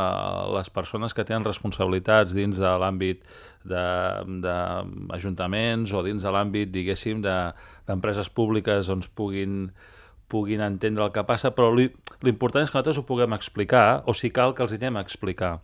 les 0.57 0.71
persones 0.71 1.15
que 1.15 1.25
tenen 1.25 1.45
responsabilitats 1.47 2.35
dins 2.35 2.59
de 2.59 2.79
l'àmbit 2.83 3.23
d'ajuntaments 3.69 5.93
o 5.93 6.03
dins 6.03 6.23
de 6.23 6.31
l'àmbit, 6.35 6.71
diguéssim, 6.75 7.23
d'empreses 7.23 8.29
de, 8.29 8.35
públiques 8.35 8.87
doncs 8.91 9.09
puguin 9.09 9.71
puguin 10.29 10.61
entendre 10.65 11.07
el 11.07 11.13
que 11.13 11.25
passa, 11.25 11.55
però 11.57 11.71
l'important 11.75 12.63
és 12.63 12.71
que 12.71 12.77
nosaltres 12.77 13.01
ho 13.01 13.07
puguem 13.09 13.37
explicar, 13.37 14.03
o 14.07 14.15
si 14.15 14.31
cal 14.31 14.55
que 14.55 14.65
els 14.67 14.77
anem 14.77 14.99
a 14.99 15.05
explicar 15.07 15.59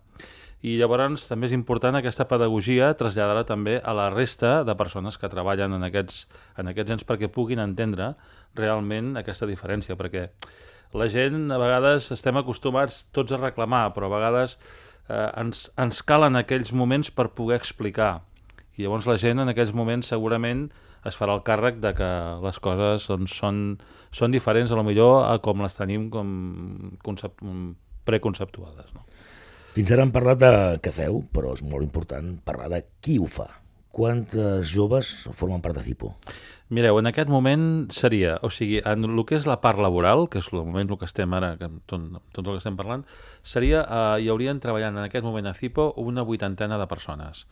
i 0.65 0.75
llavors 0.79 1.27
també 1.29 1.45
és 1.49 1.53
important 1.53 1.97
aquesta 1.99 2.25
pedagogia 2.29 2.93
traslladar-la 2.97 3.43
també 3.45 3.75
a 3.77 3.93
la 3.93 4.07
resta 4.09 4.63
de 4.65 4.75
persones 4.77 5.19
que 5.21 5.29
treballen 5.29 5.75
en 5.77 5.85
aquests, 5.85 6.23
en 6.57 6.71
aquests 6.71 6.95
ens 6.95 7.05
perquè 7.05 7.29
puguin 7.29 7.61
entendre 7.61 8.13
realment 8.57 9.13
aquesta 9.19 9.45
diferència, 9.49 9.97
perquè 9.99 10.29
la 10.95 11.09
gent 11.11 11.51
a 11.51 11.59
vegades 11.61 12.09
estem 12.15 12.39
acostumats 12.41 13.03
tots 13.13 13.35
a 13.35 13.41
reclamar, 13.41 13.91
però 13.93 14.09
a 14.09 14.15
vegades 14.15 14.57
eh, 14.57 15.29
ens, 15.41 15.67
ens 15.77 16.01
calen 16.07 16.39
aquells 16.39 16.73
moments 16.73 17.11
per 17.11 17.29
poder 17.37 17.59
explicar. 17.59 18.23
I 18.75 18.85
llavors 18.85 19.07
la 19.07 19.17
gent 19.21 19.39
en 19.39 19.51
aquells 19.51 19.73
moments 19.75 20.09
segurament 20.11 20.67
es 21.05 21.17
farà 21.17 21.35
el 21.37 21.43
càrrec 21.47 21.77
de 21.83 21.93
que 21.97 22.11
les 22.43 22.59
coses 22.63 23.07
doncs, 23.11 23.35
són, 23.39 23.59
són 24.11 24.33
diferents 24.33 24.71
a 24.73 24.79
lo 24.79 24.83
millor 24.87 25.23
a 25.27 25.37
com 25.43 25.61
les 25.63 25.77
tenim 25.77 26.09
com 26.13 26.31
concept, 27.05 27.43
preconceptuades. 28.05 28.89
No? 28.95 29.05
Fins 29.75 29.91
ara 29.91 30.05
hem 30.05 30.15
parlat 30.15 30.41
de 30.41 30.51
què 30.83 30.93
feu, 30.95 31.21
però 31.35 31.53
és 31.55 31.63
molt 31.67 31.83
important 31.83 32.35
parlar 32.47 32.71
de 32.71 32.83
qui 33.03 33.19
ho 33.19 33.29
fa. 33.29 33.49
quantes 33.95 34.67
joves 34.67 35.09
formen 35.39 35.61
part 35.63 35.77
de 35.77 35.83
CIPO? 35.85 36.09
Mireu, 36.75 36.97
en 36.99 37.07
aquest 37.07 37.29
moment 37.31 37.85
seria, 37.95 38.33
o 38.43 38.49
sigui, 38.51 38.81
en 38.83 39.07
el 39.07 39.21
que 39.23 39.37
és 39.37 39.45
la 39.47 39.61
part 39.63 39.79
laboral, 39.79 40.25
que 40.27 40.41
és 40.43 40.49
el 40.51 40.65
moment 40.67 40.91
el 40.91 40.99
que 40.99 41.07
estem 41.07 41.31
ara, 41.37 41.53
que 41.55 41.69
tot, 41.87 42.09
tot 42.35 42.41
el 42.43 42.57
que 42.57 42.59
estem 42.59 42.75
parlant, 42.75 43.05
seria, 43.39 43.85
eh, 43.85 44.25
hi 44.25 44.27
haurien 44.33 44.59
treballant 44.59 44.99
en 44.99 45.05
aquest 45.05 45.23
moment 45.23 45.47
a 45.47 45.55
CIPO 45.55 45.93
una 46.03 46.27
vuitantena 46.27 46.75
de 46.81 46.89
persones. 46.91 47.45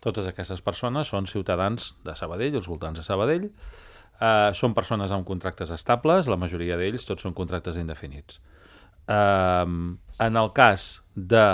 Totes 0.00 0.28
aquestes 0.30 0.62
persones 0.64 1.10
són 1.12 1.28
ciutadans 1.28 1.94
de 2.04 2.14
Sabadell, 2.16 2.56
els 2.60 2.68
voltants 2.70 3.00
de 3.00 3.04
Sabadell, 3.04 3.50
eh, 3.50 4.50
són 4.56 4.76
persones 4.76 5.12
amb 5.12 5.26
contractes 5.28 5.72
estables, 5.74 6.28
la 6.28 6.40
majoria 6.40 6.78
d'ells 6.80 7.04
tots 7.08 7.26
són 7.26 7.36
contractes 7.36 7.76
indefinits. 7.80 8.40
Eh, 9.06 9.66
en 10.26 10.36
el 10.36 10.50
cas 10.56 11.02
de 11.14 11.44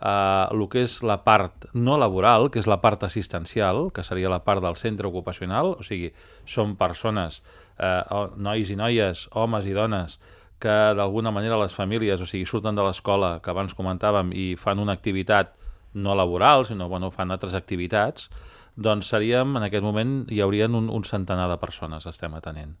eh, 0.00 0.46
el 0.50 0.66
que 0.72 0.84
és 0.86 1.00
la 1.06 1.20
part 1.24 1.68
no 1.74 1.98
laboral, 2.00 2.48
que 2.50 2.60
és 2.62 2.68
la 2.70 2.80
part 2.82 3.04
assistencial, 3.06 3.88
que 3.94 4.04
seria 4.06 4.32
la 4.32 4.42
part 4.44 4.62
del 4.64 4.78
centre 4.80 5.08
ocupacional, 5.08 5.74
o 5.76 5.86
sigui, 5.86 6.12
són 6.46 6.76
persones, 6.80 7.42
eh, 7.78 8.02
nois 8.36 8.70
i 8.70 8.78
noies, 8.78 9.28
homes 9.32 9.66
i 9.66 9.74
dones, 9.76 10.18
que 10.60 10.76
d'alguna 10.96 11.32
manera 11.32 11.58
les 11.60 11.74
famílies, 11.74 12.20
o 12.20 12.28
sigui, 12.28 12.46
surten 12.46 12.76
de 12.76 12.84
l'escola, 12.84 13.38
que 13.40 13.50
abans 13.52 13.74
comentàvem, 13.76 14.34
i 14.36 14.54
fan 14.60 14.78
una 14.78 14.96
activitat 14.96 15.54
no 15.94 16.14
laboral, 16.14 16.66
sinó 16.66 16.88
bueno, 16.88 17.10
fan 17.10 17.30
altres 17.30 17.54
activitats, 17.54 18.30
doncs 18.76 19.10
seríem, 19.10 19.56
en 19.58 19.66
aquest 19.66 19.84
moment, 19.84 20.22
hi 20.30 20.40
haurien 20.40 20.74
un, 20.78 20.88
un 20.90 21.04
centenar 21.04 21.48
de 21.50 21.58
persones, 21.62 22.06
estem 22.06 22.34
atenent. 22.38 22.76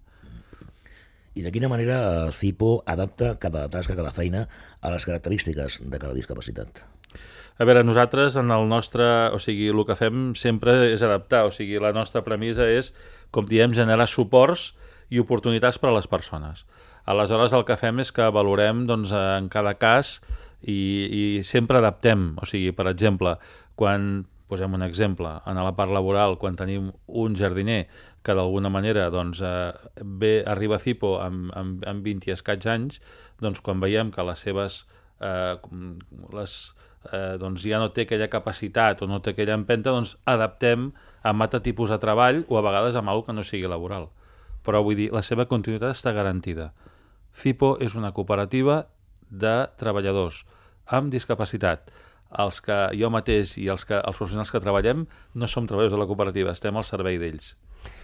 I 1.34 1.44
de 1.46 1.52
quina 1.54 1.70
manera 1.70 2.30
CIPO 2.34 2.82
adapta 2.90 3.36
cada 3.38 3.68
tasca, 3.70 3.94
cada 3.94 4.10
feina 4.14 4.48
a 4.80 4.90
les 4.90 5.06
característiques 5.06 5.78
de 5.84 5.98
cada 5.98 6.14
discapacitat? 6.14 6.82
A 7.60 7.66
veure, 7.68 7.84
nosaltres 7.84 8.38
en 8.40 8.50
el 8.50 8.66
nostre... 8.68 9.04
O 9.36 9.38
sigui, 9.38 9.68
el 9.68 9.84
que 9.86 9.96
fem 9.98 10.30
sempre 10.34 10.74
és 10.94 11.02
adaptar. 11.04 11.44
O 11.46 11.52
sigui, 11.54 11.76
la 11.82 11.92
nostra 11.92 12.22
premissa 12.26 12.64
és, 12.64 12.94
com 13.30 13.46
diem, 13.46 13.74
generar 13.76 14.08
suports 14.08 14.70
i 15.12 15.20
oportunitats 15.20 15.78
per 15.78 15.90
a 15.90 15.96
les 15.98 16.08
persones. 16.08 16.64
Aleshores, 17.04 17.52
el 17.52 17.66
que 17.68 17.76
fem 17.76 18.00
és 18.00 18.10
que 18.16 18.30
valorem 18.32 18.86
doncs, 18.88 19.12
en 19.12 19.50
cada 19.52 19.74
cas 19.76 20.18
i, 20.62 20.80
i 21.20 21.22
sempre 21.44 21.80
adaptem. 21.80 22.34
O 22.40 22.48
sigui, 22.48 22.74
per 22.76 22.88
exemple, 22.90 23.36
quan 23.78 24.26
posem 24.50 24.74
un 24.74 24.82
exemple, 24.82 25.30
en 25.46 25.60
la 25.62 25.74
part 25.78 25.92
laboral, 25.94 26.34
quan 26.40 26.56
tenim 26.58 26.90
un 27.06 27.36
jardiner 27.38 27.84
que 28.26 28.34
d'alguna 28.34 28.70
manera 28.72 29.06
doncs, 29.14 29.40
eh, 29.46 29.70
ve, 30.02 30.40
arriba 30.42 30.76
a 30.76 30.82
Cipo 30.82 31.14
amb, 31.22 31.52
amb, 31.56 31.84
amb 31.86 32.04
20 32.04 32.28
i 32.28 32.34
escaig 32.34 32.66
anys, 32.66 32.98
doncs 33.40 33.62
quan 33.62 33.80
veiem 33.80 34.10
que 34.10 34.26
les 34.26 34.42
seves 34.42 34.82
eh, 35.22 35.54
les, 36.34 36.56
eh, 37.12 37.36
doncs 37.40 37.64
ja 37.64 37.80
no 37.80 37.92
té 37.94 38.08
aquella 38.08 38.28
capacitat 38.32 39.02
o 39.02 39.08
no 39.08 39.20
té 39.22 39.34
aquella 39.34 39.56
empenta, 39.56 39.94
doncs 39.94 40.16
adaptem 40.28 40.90
a 41.22 41.32
altre 41.32 41.62
tipus 41.64 41.92
de 41.92 42.00
treball 42.02 42.44
o 42.48 42.58
a 42.58 42.64
vegades 42.66 42.98
amb 42.98 43.12
alguna 43.12 43.30
que 43.30 43.38
no 43.38 43.46
sigui 43.46 43.70
laboral. 43.70 44.10
Però 44.66 44.82
vull 44.84 44.98
dir, 44.98 45.10
la 45.14 45.22
seva 45.24 45.46
continuïtat 45.48 45.94
està 45.94 46.12
garantida. 46.12 46.72
CIPO 47.32 47.76
és 47.80 47.94
una 47.94 48.12
cooperativa 48.12 48.82
de 49.30 49.54
treballadors 49.80 50.44
amb 50.90 51.12
discapacitat. 51.12 51.90
Els 52.38 52.60
que 52.62 52.76
jo 52.94 53.10
mateix 53.10 53.56
i 53.58 53.66
els, 53.72 53.86
que, 53.86 53.98
els 53.98 54.18
professionals 54.18 54.52
que 54.54 54.62
treballem 54.62 55.06
no 55.34 55.48
som 55.50 55.66
treballadors 55.66 55.96
de 55.96 56.02
la 56.02 56.06
cooperativa, 56.10 56.54
estem 56.54 56.76
al 56.78 56.86
servei 56.86 57.18
d'ells. 57.18 57.54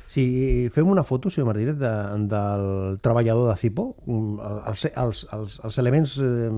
Si 0.06 0.68
fem 0.70 0.86
una 0.88 1.02
foto, 1.02 1.28
senyor 1.30 1.48
Martínez, 1.48 1.76
de, 1.80 1.90
del 2.30 2.98
treballador 3.02 3.50
de 3.50 3.56
Cipo, 3.58 3.88
els, 4.06 4.84
els, 4.86 5.22
els, 5.34 5.56
els 5.66 5.78
elements 5.82 6.14
eh, 6.22 6.50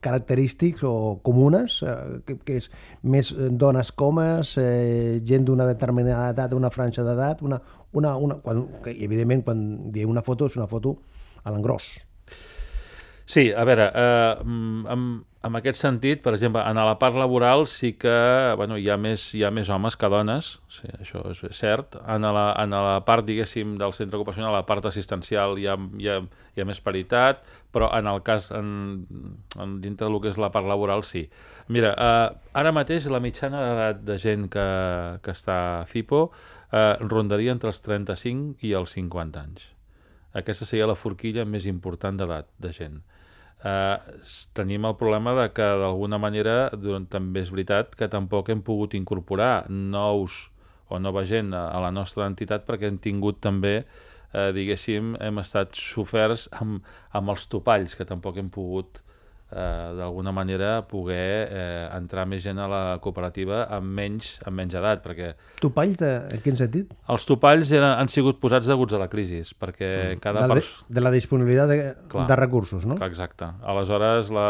característics 0.00 0.82
o 0.88 1.20
comunes, 1.22 1.82
eh, 1.84 2.22
que, 2.24 2.38
que 2.40 2.56
és 2.62 2.70
més 3.04 3.34
dones 3.60 3.92
comes, 3.92 4.56
eh, 4.58 5.20
gent 5.28 5.44
d'una 5.44 5.68
determinada 5.68 6.32
edat, 6.32 6.56
una 6.56 6.72
franja 6.72 7.04
d'edat, 7.04 7.44
una, 7.44 7.60
una, 7.92 8.16
una, 8.16 8.40
quan, 8.40 8.64
que, 8.82 8.96
evidentment, 8.96 9.44
quan 9.44 9.62
diem 9.92 10.10
una 10.10 10.24
foto, 10.24 10.48
és 10.48 10.56
una 10.56 10.70
foto 10.70 10.96
a 11.44 11.52
l'engròs. 11.52 11.92
Sí, 13.26 13.50
a 13.56 13.64
veure, 13.64 13.86
eh, 13.88 14.34
amb, 14.92 15.22
en 15.44 15.56
aquest 15.56 15.80
sentit, 15.80 16.20
per 16.24 16.34
exemple, 16.34 16.60
en 16.64 16.76
la 16.76 16.96
part 17.00 17.16
laboral 17.16 17.66
sí 17.68 17.94
que 18.00 18.12
bueno, 18.56 18.76
hi, 18.80 18.90
ha 18.92 18.96
més, 19.00 19.26
hi 19.36 19.42
ha 19.44 19.50
més 19.52 19.70
homes 19.72 19.96
que 20.00 20.08
dones, 20.12 20.50
sí, 20.72 20.88
això 21.00 21.22
és 21.32 21.40
cert. 21.56 21.96
En 22.08 22.24
la, 22.24 22.44
en 22.60 22.72
la 22.72 22.98
part, 23.04 23.24
diguéssim, 23.24 23.78
del 23.80 23.94
centre 23.96 24.20
ocupacional, 24.20 24.52
la 24.52 24.64
part 24.68 24.84
assistencial 24.88 25.56
hi 25.60 25.66
ha, 25.68 25.76
hi 26.00 26.10
ha, 26.12 26.18
hi 26.52 26.64
ha 26.64 26.66
més 26.68 26.80
paritat, 26.84 27.40
però 27.72 27.88
en 27.96 28.08
el 28.12 28.20
cas, 28.24 28.50
en, 28.56 28.68
en, 29.56 29.78
dintre 29.84 30.08
del 30.08 30.20
que 30.20 30.32
és 30.32 30.40
la 30.40 30.52
part 30.52 30.68
laboral, 30.68 31.04
sí. 31.04 31.24
Mira, 31.72 31.94
eh, 31.96 32.50
ara 32.60 32.72
mateix 32.76 33.08
la 33.12 33.22
mitjana 33.24 33.64
d'edat 33.64 34.04
de 34.04 34.18
gent 34.20 34.50
que, 34.52 34.68
que 35.24 35.32
està 35.32 35.58
a 35.80 35.88
CIPO 35.88 36.26
eh, 36.28 36.92
rondaria 37.08 37.56
entre 37.56 37.72
els 37.72 37.80
35 37.84 38.64
i 38.68 38.76
els 38.76 38.96
50 39.00 39.48
anys. 39.48 39.72
Aquesta 40.36 40.68
seria 40.68 40.88
la 40.88 40.98
forquilla 40.98 41.44
més 41.48 41.64
important 41.70 42.16
d'edat 42.20 42.52
de 42.60 42.72
gent 42.76 43.02
eh, 43.64 43.96
tenim 44.56 44.84
el 44.84 44.96
problema 45.00 45.34
de 45.40 45.48
que 45.56 45.68
d'alguna 45.80 46.18
manera 46.20 46.56
doncs, 46.72 47.10
també 47.12 47.44
és 47.44 47.52
veritat 47.54 47.94
que 47.98 48.10
tampoc 48.12 48.50
hem 48.52 48.62
pogut 48.64 48.96
incorporar 48.98 49.66
nous 49.68 50.44
o 50.88 51.00
nova 51.00 51.24
gent 51.24 51.54
a, 51.56 51.68
a 51.72 51.80
la 51.82 51.92
nostra 51.94 52.28
entitat 52.30 52.66
perquè 52.68 52.90
hem 52.90 53.00
tingut 53.02 53.40
també 53.44 53.76
eh, 53.80 54.50
diguéssim, 54.56 55.14
hem 55.20 55.40
estat 55.42 55.74
soferts 55.78 56.48
amb, 56.60 56.84
amb 57.12 57.34
els 57.34 57.48
topalls 57.50 57.96
que 57.96 58.06
tampoc 58.08 58.38
hem 58.40 58.50
pogut 58.52 59.03
d'alguna 59.54 60.32
manera 60.34 60.82
poder 60.90 61.46
eh, 61.46 61.84
entrar 61.94 62.24
més 62.26 62.42
gent 62.42 62.58
a 62.58 62.66
la 62.70 62.82
cooperativa 63.04 63.64
amb 63.76 63.94
menys, 63.94 64.34
amb 64.48 64.58
menys 64.58 64.74
edat, 64.80 65.02
perquè... 65.04 65.30
Topalls 65.62 66.00
de, 66.00 66.10
en 66.34 66.42
quin 66.42 66.58
sentit? 66.58 66.90
Els 67.14 67.26
topalls 67.28 67.70
eren, 67.70 67.92
han 67.92 68.10
sigut 68.10 68.40
posats 68.42 68.66
deguts 68.70 68.96
a 68.96 69.00
la 69.02 69.08
crisi, 69.12 69.42
perquè 69.60 69.90
mm. 69.94 70.22
cada... 70.24 70.44
De, 70.48 70.58
pers... 70.58 70.72
de 70.90 71.04
la 71.04 71.14
disponibilitat 71.14 71.70
de, 71.70 71.78
clar, 72.10 72.26
de 72.30 72.38
recursos, 72.40 72.86
no? 72.88 72.98
Clar, 72.98 73.12
exacte. 73.12 73.52
Aleshores, 73.62 74.32
la, 74.34 74.48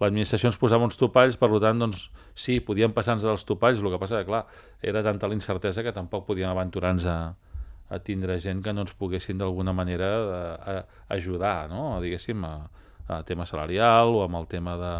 l'administració 0.00 0.50
ens 0.50 0.60
posava 0.60 0.88
uns 0.88 0.96
topalls, 1.00 1.36
per 1.40 1.52
tant, 1.62 1.84
doncs, 1.84 2.06
sí, 2.32 2.60
podíem 2.64 2.94
passar-nos 2.96 3.28
dels 3.28 3.44
topalls, 3.48 3.84
el 3.84 3.92
que 3.92 4.00
passa 4.00 4.22
que, 4.22 4.30
clar, 4.32 4.46
era 4.80 5.04
tanta 5.04 5.28
la 5.28 5.36
incertesa 5.36 5.84
que 5.84 5.94
tampoc 5.94 6.24
podíem 6.30 6.50
aventurar-nos 6.50 7.04
a, 7.04 7.18
a 7.92 8.00
tindre 8.00 8.38
gent 8.40 8.62
que 8.64 8.72
no 8.72 8.86
ens 8.86 8.96
poguessin 8.96 9.36
d'alguna 9.40 9.76
manera 9.76 10.08
a, 10.16 10.40
a, 10.56 10.78
ajudar, 11.18 11.68
no? 11.68 11.98
diguéssim, 12.00 12.40
a, 12.48 12.81
a 13.12 13.22
tema 13.28 13.46
salarial 13.46 14.14
o 14.16 14.22
amb 14.24 14.40
el 14.40 14.48
tema 14.50 14.76
de, 14.80 14.94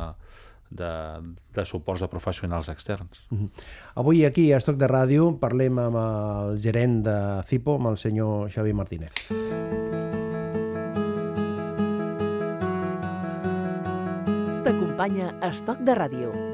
de, 0.71 0.92
de 1.54 1.66
suports 1.66 2.00
de 2.00 2.09
professionals 2.09 2.69
externs. 2.69 3.23
Uh 3.31 3.38
-huh. 3.38 3.50
Avui 3.95 4.25
aquí 4.25 4.52
a 4.52 4.57
Estoc 4.57 4.76
de 4.76 4.88
Ràdio 4.88 5.38
parlem 5.38 5.78
amb 5.78 5.97
el 5.97 6.62
gerent 6.62 7.02
de 7.04 7.42
CIPO, 7.47 7.75
amb 7.75 7.87
el 7.87 7.99
senyor 7.99 8.50
Xavi 8.50 8.73
Martínez. 8.73 9.12
T'acompanya 14.64 15.35
Estoc 15.42 15.78
de 15.78 15.95
Ràdio. 15.95 16.51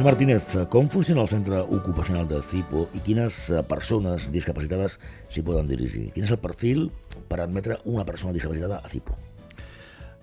Senyor 0.00 0.14
Martínez, 0.14 0.44
com 0.72 0.86
funciona 0.88 1.20
el 1.20 1.28
centre 1.28 1.58
ocupacional 1.60 2.24
de 2.24 2.38
CIPO 2.40 2.86
i 2.96 3.02
quines 3.04 3.36
eh, 3.52 3.58
persones 3.68 4.30
discapacitades 4.32 4.94
s'hi 5.28 5.42
poden 5.44 5.66
dirigir? 5.68 6.06
Quin 6.14 6.24
és 6.24 6.30
el 6.32 6.38
perfil 6.40 6.86
per 7.28 7.42
admetre 7.44 7.76
una 7.84 8.06
persona 8.08 8.32
discapacitada 8.32 8.78
a 8.80 8.88
CIPO? 8.88 9.18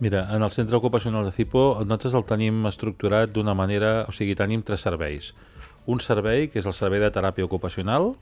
Mira, 0.01 0.24
en 0.34 0.41
el 0.41 0.50
centre 0.50 0.79
ocupacional 0.79 1.29
de 1.29 1.34
CIPO 1.36 1.84
nosaltres 1.84 2.17
el 2.17 2.25
tenim 2.25 2.65
estructurat 2.65 3.29
d'una 3.29 3.53
manera... 3.53 3.91
O 4.10 4.15
sigui, 4.17 4.34
tenim 4.34 4.63
tres 4.65 4.81
serveis. 4.81 5.36
Un 5.86 6.01
servei, 6.01 6.48
que 6.50 6.57
és 6.57 6.65
el 6.65 6.74
servei 6.74 7.03
de 7.03 7.12
teràpia 7.13 7.46
ocupacional, 7.46 8.15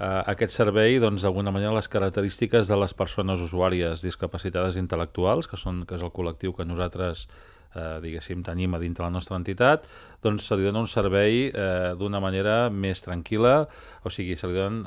eh, 0.00 0.22
aquest 0.32 0.56
servei, 0.56 0.96
doncs, 0.96 1.28
d'alguna 1.28 1.52
manera, 1.52 1.74
les 1.76 1.92
característiques 1.92 2.72
de 2.72 2.80
les 2.80 2.96
persones 2.96 3.44
usuàries 3.44 4.00
discapacitades 4.00 4.80
intel·lectuals, 4.80 5.44
que, 5.44 5.60
són, 5.60 5.84
que 5.84 6.00
és 6.00 6.08
el 6.08 6.14
col·lectiu 6.16 6.56
que 6.56 6.64
nosaltres 6.64 7.28
eh, 7.76 7.98
diguéssim, 8.02 8.42
tenim 8.46 8.74
a 8.74 8.80
dintre 8.80 9.04
la 9.04 9.12
nostra 9.12 9.36
entitat, 9.36 9.86
doncs 10.24 10.48
se 10.48 10.56
li 10.56 10.66
dona 10.66 10.82
un 10.82 10.90
servei 10.90 11.46
eh, 11.50 11.92
d'una 11.98 12.20
manera 12.24 12.56
més 12.72 13.04
tranquil·la, 13.04 13.56
o 14.02 14.12
sigui, 14.12 14.36
se 14.40 14.50
li 14.50 14.56
donen... 14.56 14.86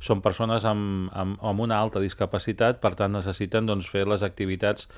són 0.00 0.24
persones 0.24 0.64
amb, 0.64 1.10
amb, 1.12 1.38
amb 1.44 1.66
una 1.66 1.78
alta 1.78 2.00
discapacitat, 2.00 2.80
per 2.80 2.94
tant 2.98 3.12
necessiten 3.16 3.68
doncs, 3.68 3.88
fer 3.92 4.06
les 4.08 4.24
activitats 4.26 4.88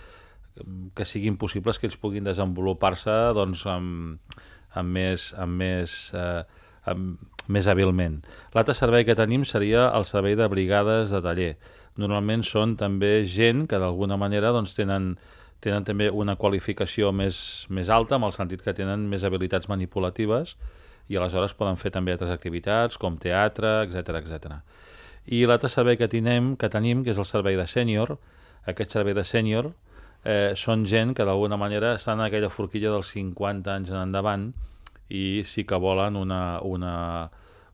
que 0.94 1.04
siguin 1.08 1.38
possibles 1.40 1.78
que 1.80 1.88
ells 1.88 1.98
puguin 2.00 2.26
desenvolupar-se 2.28 3.14
doncs, 3.36 3.64
amb, 3.66 4.40
amb 4.78 4.96
més, 4.98 5.30
amb 5.40 5.56
més, 5.62 5.98
eh, 6.16 6.42
amb, 6.92 7.20
més 7.52 7.68
hàbilment. 7.68 8.20
L'altre 8.54 8.76
servei 8.76 9.06
que 9.08 9.16
tenim 9.18 9.46
seria 9.48 9.88
el 9.96 10.06
servei 10.08 10.36
de 10.38 10.48
brigades 10.52 11.10
de 11.10 11.22
taller. 11.24 11.52
Normalment 12.00 12.44
són 12.46 12.76
també 12.80 13.22
gent 13.28 13.66
que 13.68 13.80
d'alguna 13.80 14.16
manera 14.20 14.52
doncs, 14.54 14.76
tenen 14.76 15.14
tenen 15.62 15.86
també 15.86 16.10
una 16.10 16.34
qualificació 16.36 17.12
més, 17.14 17.66
més 17.70 17.88
alta, 17.88 18.18
en 18.18 18.26
el 18.26 18.34
sentit 18.34 18.64
que 18.64 18.74
tenen 18.74 19.06
més 19.10 19.24
habilitats 19.24 19.70
manipulatives, 19.70 20.56
i 21.08 21.18
aleshores 21.18 21.54
poden 21.58 21.78
fer 21.78 21.92
també 21.94 22.14
altres 22.14 22.32
activitats 22.34 22.98
com 22.98 23.18
teatre, 23.20 23.82
etc 23.86 24.18
etc. 24.22 24.58
I 25.26 25.44
l'altre 25.46 25.70
servei 25.70 25.98
que 25.98 26.10
tenim, 26.10 26.54
que 26.58 26.70
tenim, 26.70 27.04
que 27.04 27.14
és 27.14 27.20
el 27.20 27.28
servei 27.28 27.58
de 27.58 27.66
sènior, 27.70 28.16
aquest 28.70 28.94
servei 28.94 29.14
de 29.14 29.24
sènior 29.26 29.70
eh, 30.24 30.54
són 30.58 30.86
gent 30.86 31.14
que 31.18 31.26
d'alguna 31.26 31.58
manera 31.58 31.94
estan 31.98 32.20
en 32.20 32.28
aquella 32.28 32.50
forquilla 32.50 32.92
dels 32.94 33.12
50 33.14 33.74
anys 33.74 33.92
en 33.92 34.00
endavant 34.02 34.50
i 35.12 35.42
sí 35.46 35.66
que 35.68 35.78
volen 35.82 36.16
una, 36.16 36.60
una, 36.62 36.94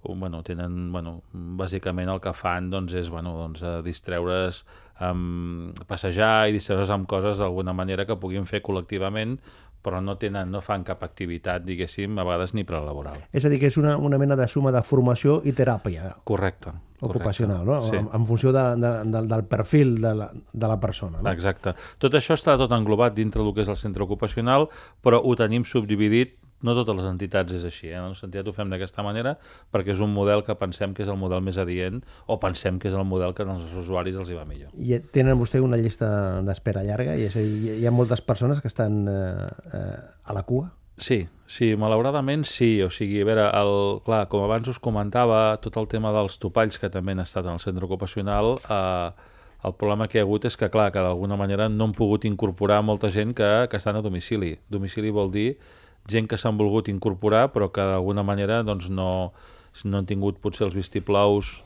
un, 0.02 0.20
bueno, 0.20 0.42
tenen, 0.42 0.90
bueno, 0.92 1.22
bàsicament 1.32 2.10
el 2.10 2.22
que 2.24 2.32
fan 2.34 2.70
doncs, 2.72 2.96
és 2.98 3.10
bueno, 3.12 3.36
doncs, 3.38 3.62
distreure's 3.84 4.64
amb 5.04 5.78
passejar 5.86 6.48
i 6.48 6.56
distreure's 6.56 6.90
amb 6.90 7.06
coses 7.10 7.38
d'alguna 7.38 7.74
manera 7.76 8.06
que 8.06 8.18
puguin 8.18 8.46
fer 8.50 8.62
col·lectivament 8.64 9.38
però 9.82 10.00
no 10.02 10.16
tenen, 10.18 10.50
no 10.50 10.60
fan 10.60 10.82
cap 10.84 11.04
activitat, 11.06 11.62
diguéssim, 11.64 12.18
a 12.18 12.24
vegades 12.26 12.52
ni 12.56 12.64
prelaboral. 12.66 13.16
És 13.32 13.46
a 13.46 13.52
dir, 13.52 13.60
que 13.62 13.70
és 13.70 13.78
una, 13.80 13.94
una 13.96 14.18
mena 14.20 14.36
de 14.36 14.48
suma 14.50 14.72
de 14.74 14.82
formació 14.84 15.38
i 15.46 15.54
teràpia. 15.56 16.10
Correcte. 16.28 16.74
Ocupacional, 17.00 17.62
no? 17.64 17.78
Sí. 17.86 17.94
En, 17.96 18.08
en 18.12 18.26
funció 18.26 18.50
de, 18.52 18.64
de, 18.82 18.90
de, 19.06 19.22
del 19.30 19.44
perfil 19.46 20.00
de 20.02 20.14
la, 20.18 20.28
de 20.34 20.68
la 20.68 20.80
persona. 20.82 21.22
No? 21.22 21.30
Exacte. 21.30 21.76
Tot 22.02 22.18
això 22.18 22.34
està 22.34 22.58
tot 22.58 22.74
englobat 22.74 23.14
dintre 23.14 23.44
del 23.44 23.54
que 23.54 23.62
és 23.62 23.70
el 23.70 23.78
centre 23.78 24.02
ocupacional, 24.02 24.66
però 25.04 25.22
ho 25.22 25.38
tenim 25.38 25.64
subdividit 25.64 26.34
no 26.62 26.74
totes 26.74 26.96
les 26.98 27.06
entitats 27.06 27.54
és 27.54 27.66
així, 27.68 27.90
eh? 27.90 27.98
en 27.98 28.08
el 28.10 28.16
sentit 28.18 28.46
ho 28.46 28.54
fem 28.54 28.70
d'aquesta 28.72 29.04
manera 29.06 29.36
perquè 29.74 29.94
és 29.94 30.02
un 30.04 30.10
model 30.14 30.42
que 30.46 30.56
pensem 30.58 30.94
que 30.96 31.04
és 31.04 31.12
el 31.12 31.18
model 31.20 31.44
més 31.44 31.58
adient 31.60 32.00
o 32.26 32.38
pensem 32.42 32.80
que 32.82 32.90
és 32.90 32.96
el 32.98 33.06
model 33.06 33.34
que 33.36 33.46
als 33.46 33.76
usuaris 33.78 34.18
els 34.18 34.32
hi 34.32 34.38
va 34.38 34.46
millor. 34.48 34.72
I 34.74 34.98
tenen 35.14 35.38
vostè 35.38 35.62
una 35.62 35.78
llista 35.78 36.08
d'espera 36.46 36.84
llarga? 36.86 37.14
I 37.14 37.28
és 37.28 37.38
a 37.38 37.44
dir, 37.44 37.78
hi 37.78 37.86
ha 37.86 37.94
moltes 37.94 38.24
persones 38.24 38.62
que 38.62 38.70
estan 38.70 39.06
eh, 39.08 39.46
eh, 39.72 39.96
a 40.24 40.36
la 40.36 40.44
cua? 40.48 40.72
Sí, 40.98 41.28
sí, 41.46 41.76
malauradament 41.78 42.42
sí. 42.44 42.82
O 42.82 42.90
sigui, 42.90 43.22
a 43.22 43.26
veure, 43.28 43.46
el, 43.54 43.72
clar, 44.06 44.24
com 44.32 44.42
abans 44.42 44.68
us 44.72 44.80
comentava, 44.82 45.56
tot 45.62 45.78
el 45.78 45.86
tema 45.90 46.10
dels 46.14 46.40
topalls 46.42 46.78
que 46.82 46.90
també 46.90 47.14
han 47.14 47.22
estat 47.22 47.46
en 47.46 47.54
el 47.54 47.62
centre 47.62 47.86
ocupacional, 47.86 48.56
eh, 48.66 49.36
el 49.68 49.74
problema 49.74 50.06
que 50.08 50.18
hi 50.18 50.22
ha 50.22 50.26
hagut 50.26 50.46
és 50.46 50.56
que, 50.58 50.68
clar, 50.70 50.90
que 50.94 51.02
d'alguna 51.02 51.38
manera 51.38 51.68
no 51.70 51.88
han 51.88 51.94
pogut 51.94 52.26
incorporar 52.26 52.82
molta 52.82 53.10
gent 53.14 53.34
que, 53.38 53.50
que 53.70 53.78
estan 53.78 53.98
a 53.98 54.02
domicili. 54.02 54.56
Domicili 54.70 55.10
vol 55.14 55.32
dir 55.34 55.48
gent 56.10 56.28
que 56.28 56.38
s'han 56.40 56.58
volgut 56.58 56.88
incorporar 56.88 57.48
però 57.54 57.70
que 57.72 57.84
d'alguna 57.84 58.24
manera 58.26 58.62
doncs, 58.66 58.88
no, 58.88 59.32
no 59.84 59.98
han 59.98 60.08
tingut 60.08 60.40
potser 60.42 60.66
els 60.68 60.76
vistiplaus 60.78 61.58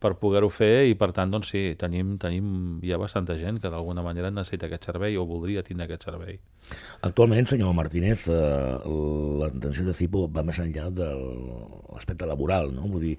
per 0.00 0.14
poder-ho 0.16 0.48
fer 0.48 0.88
i 0.88 0.94
per 0.96 1.10
tant 1.16 1.30
doncs 1.32 1.50
sí, 1.52 1.60
tenim, 1.78 2.14
tenim 2.20 2.80
hi 2.84 2.92
ha 2.92 2.98
bastanta 3.00 3.36
gent 3.36 3.60
que 3.60 3.70
d'alguna 3.72 4.02
manera 4.02 4.30
necessita 4.32 4.66
aquest 4.66 4.88
servei 4.88 5.18
o 5.20 5.26
voldria 5.28 5.62
tindre 5.66 5.84
aquest 5.86 6.06
servei. 6.08 6.38
Actualment, 7.04 7.48
senyor 7.50 7.74
Martínez, 7.76 8.24
eh, 8.32 8.78
l'atenció 9.42 9.84
de 9.84 9.94
CIPO 9.96 10.24
va 10.32 10.44
més 10.46 10.60
enllà 10.64 10.88
de 10.94 11.08
l'aspecte 11.92 12.28
laboral, 12.28 12.72
no? 12.72 12.88
Vull 12.88 13.10
dir, 13.10 13.16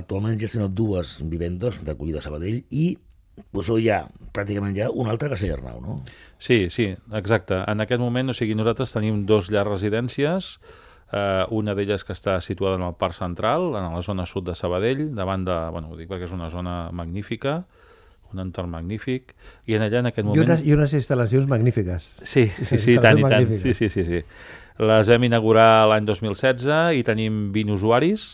actualment 0.00 0.40
gestiona 0.42 0.66
dues 0.66 1.20
vivendes 1.30 1.82
d'acollida 1.86 2.18
a 2.18 2.26
Sabadell 2.26 2.64
i 2.74 2.88
pues, 3.52 3.68
hi 3.68 3.90
ha 3.92 4.02
pràcticament 4.36 4.76
ja 4.76 4.90
un 4.90 5.08
altre 5.12 5.30
que 5.32 5.52
Arnau, 5.52 5.80
no? 5.80 6.00
Sí, 6.38 6.68
sí, 6.70 6.94
exacte. 7.12 7.62
En 7.66 7.80
aquest 7.80 8.00
moment, 8.00 8.30
o 8.30 8.34
sigui, 8.36 8.56
nosaltres 8.58 8.92
tenim 8.92 9.24
dos 9.26 9.50
llars 9.50 9.70
residències, 9.70 10.56
eh, 11.12 11.44
una 11.50 11.74
d'elles 11.74 12.04
que 12.04 12.14
està 12.16 12.38
situada 12.40 12.76
en 12.80 12.84
el 12.86 12.94
Parc 12.98 13.16
Central, 13.18 13.72
en 13.74 13.90
la 13.94 14.02
zona 14.02 14.26
sud 14.26 14.48
de 14.48 14.54
Sabadell, 14.54 15.08
davant 15.14 15.46
de, 15.46 15.56
bueno, 15.72 15.92
ho 15.92 15.98
dic 15.98 16.10
perquè 16.10 16.28
és 16.28 16.36
una 16.36 16.50
zona 16.50 16.90
magnífica, 16.92 17.62
un 18.32 18.42
entorn 18.42 18.72
magnífic, 18.72 19.34
i 19.70 19.76
en 19.78 19.86
allà 19.86 20.02
en 20.02 20.10
aquest 20.10 20.26
moment... 20.26 20.42
I 20.42 20.46
unes, 20.46 20.64
i 20.66 20.74
unes 20.74 20.94
instal·lacions 20.98 21.46
magnífiques. 21.48 22.14
Sí, 22.22 22.48
sí, 22.48 22.78
sí, 22.78 22.96
tant 23.02 23.20
i 23.20 23.26
tant. 23.28 23.48
Sí, 23.62 23.74
sí, 23.74 23.88
sí, 23.92 24.04
sí. 24.04 24.22
Les 24.82 25.08
vam 25.08 25.24
inaugurar 25.24 25.86
l'any 25.88 26.04
2016 26.04 26.98
i 26.98 27.04
tenim 27.06 27.46
20 27.54 27.78
usuaris 27.78 28.26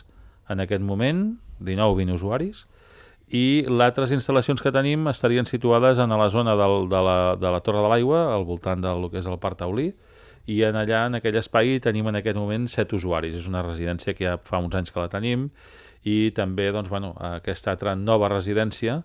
en 0.50 0.64
aquest 0.64 0.82
moment, 0.82 1.36
19-20 1.62 2.16
usuaris, 2.16 2.64
i 3.32 3.64
les 3.64 3.84
altres 3.86 4.12
instal·lacions 4.12 4.60
que 4.60 4.72
tenim 4.74 5.08
estarien 5.08 5.48
situades 5.48 6.00
en 6.02 6.12
la 6.12 6.28
zona 6.30 6.52
del, 6.58 6.88
de, 6.92 7.00
la, 7.06 7.18
de 7.40 7.52
la 7.54 7.60
Torre 7.64 7.80
de 7.80 7.88
l'Aigua, 7.88 8.26
al 8.34 8.44
voltant 8.44 8.82
del 8.84 9.08
que 9.08 9.22
és 9.22 9.28
el 9.28 9.40
Parc 9.40 9.62
Taulí, 9.62 9.88
i 10.52 10.58
en 10.66 10.76
allà, 10.76 11.06
en 11.08 11.16
aquell 11.16 11.38
espai, 11.40 11.78
tenim 11.80 12.10
en 12.10 12.18
aquest 12.18 12.36
moment 12.36 12.66
set 12.68 12.92
usuaris. 12.92 13.38
És 13.40 13.48
una 13.48 13.62
residència 13.64 14.12
que 14.12 14.26
ja 14.26 14.36
fa 14.42 14.60
uns 14.60 14.76
anys 14.76 14.92
que 14.92 15.00
la 15.00 15.08
tenim, 15.08 15.48
i 16.04 16.32
també 16.36 16.68
doncs, 16.74 16.90
bueno, 16.92 17.14
aquesta 17.38 17.72
altra 17.72 17.94
nova 17.96 18.28
residència 18.28 19.00